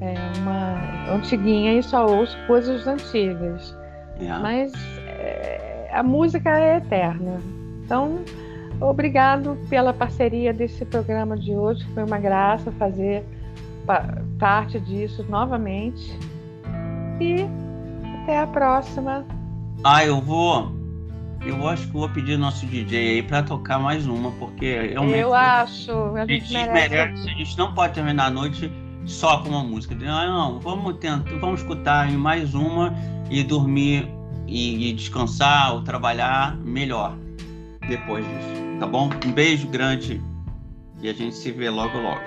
é, 0.00 0.14
uma 0.40 1.14
antiguinha 1.14 1.74
e 1.74 1.82
só 1.82 2.06
ouço 2.06 2.36
coisas 2.46 2.86
antigas. 2.86 3.76
Yeah. 4.20 4.38
É. 4.38 4.42
Mas 4.42 4.72
é, 5.06 5.90
a 5.92 6.02
música 6.02 6.58
é 6.58 6.78
eterna. 6.78 7.40
Então, 7.84 8.20
obrigado 8.80 9.58
pela 9.68 9.92
parceria 9.92 10.52
desse 10.52 10.84
programa 10.84 11.36
de 11.36 11.54
hoje. 11.54 11.84
Foi 11.94 12.04
uma 12.04 12.18
graça 12.18 12.70
fazer 12.72 13.24
parte 14.38 14.78
disso 14.80 15.24
novamente. 15.28 16.18
E 17.20 17.46
até 18.22 18.38
a 18.38 18.46
próxima. 18.46 19.24
Ah, 19.82 20.04
eu 20.04 20.20
vou 20.20 20.77
eu 21.44 21.66
acho 21.68 21.86
que 21.86 21.92
vou 21.92 22.08
pedir 22.08 22.36
nosso 22.36 22.66
DJ 22.66 23.10
aí 23.10 23.22
para 23.22 23.42
tocar 23.42 23.78
mais 23.78 24.06
uma, 24.06 24.32
porque 24.32 24.66
é 24.66 24.86
realmente. 24.88 25.18
Eu 25.18 25.34
acho, 25.34 25.92
a 26.16 26.26
gente, 26.26 26.32
a 26.32 26.34
gente 26.34 26.52
merece. 26.52 26.88
merece. 26.90 27.30
A 27.30 27.32
gente 27.32 27.58
não 27.58 27.72
pode 27.72 27.94
terminar 27.94 28.26
a 28.26 28.30
noite 28.30 28.70
só 29.06 29.38
com 29.38 29.50
uma 29.50 29.62
música. 29.62 29.94
Não, 29.94 30.52
não 30.52 30.60
vamos 30.60 30.96
tentar, 30.98 31.30
vamos 31.38 31.60
escutar 31.60 32.10
em 32.10 32.16
mais 32.16 32.54
uma 32.54 32.94
e 33.30 33.42
dormir 33.42 34.08
e, 34.46 34.90
e 34.90 34.92
descansar 34.92 35.74
ou 35.74 35.82
trabalhar 35.82 36.56
melhor 36.56 37.16
depois 37.88 38.24
disso. 38.24 38.78
Tá 38.80 38.86
bom? 38.86 39.10
Um 39.26 39.32
beijo 39.32 39.68
grande 39.68 40.20
e 41.00 41.08
a 41.08 41.12
gente 41.12 41.34
se 41.34 41.50
vê 41.52 41.70
logo 41.70 41.98
logo. 41.98 42.20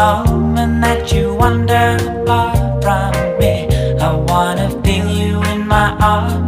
moment 0.00 0.80
that 0.80 1.12
you 1.12 1.34
wander 1.34 1.88
apart 2.08 2.82
from 2.82 3.12
me. 3.38 3.54
I 4.00 4.10
wanna 4.30 4.68
feel 4.82 5.08
you 5.20 5.42
in 5.52 5.66
my 5.66 5.88
arms. 6.00 6.39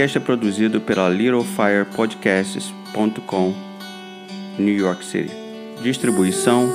podcast 0.00 0.16
é 0.16 0.20
produzido 0.20 0.80
pela 0.80 1.10
littlefirepodcasts.com, 1.10 3.54
New 4.58 4.74
York 4.74 5.04
City. 5.04 5.30
Distribuição 5.82 6.72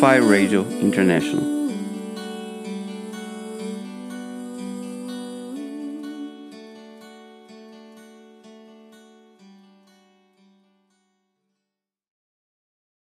Fire 0.00 0.26
Radio 0.26 0.66
International. 0.82 1.59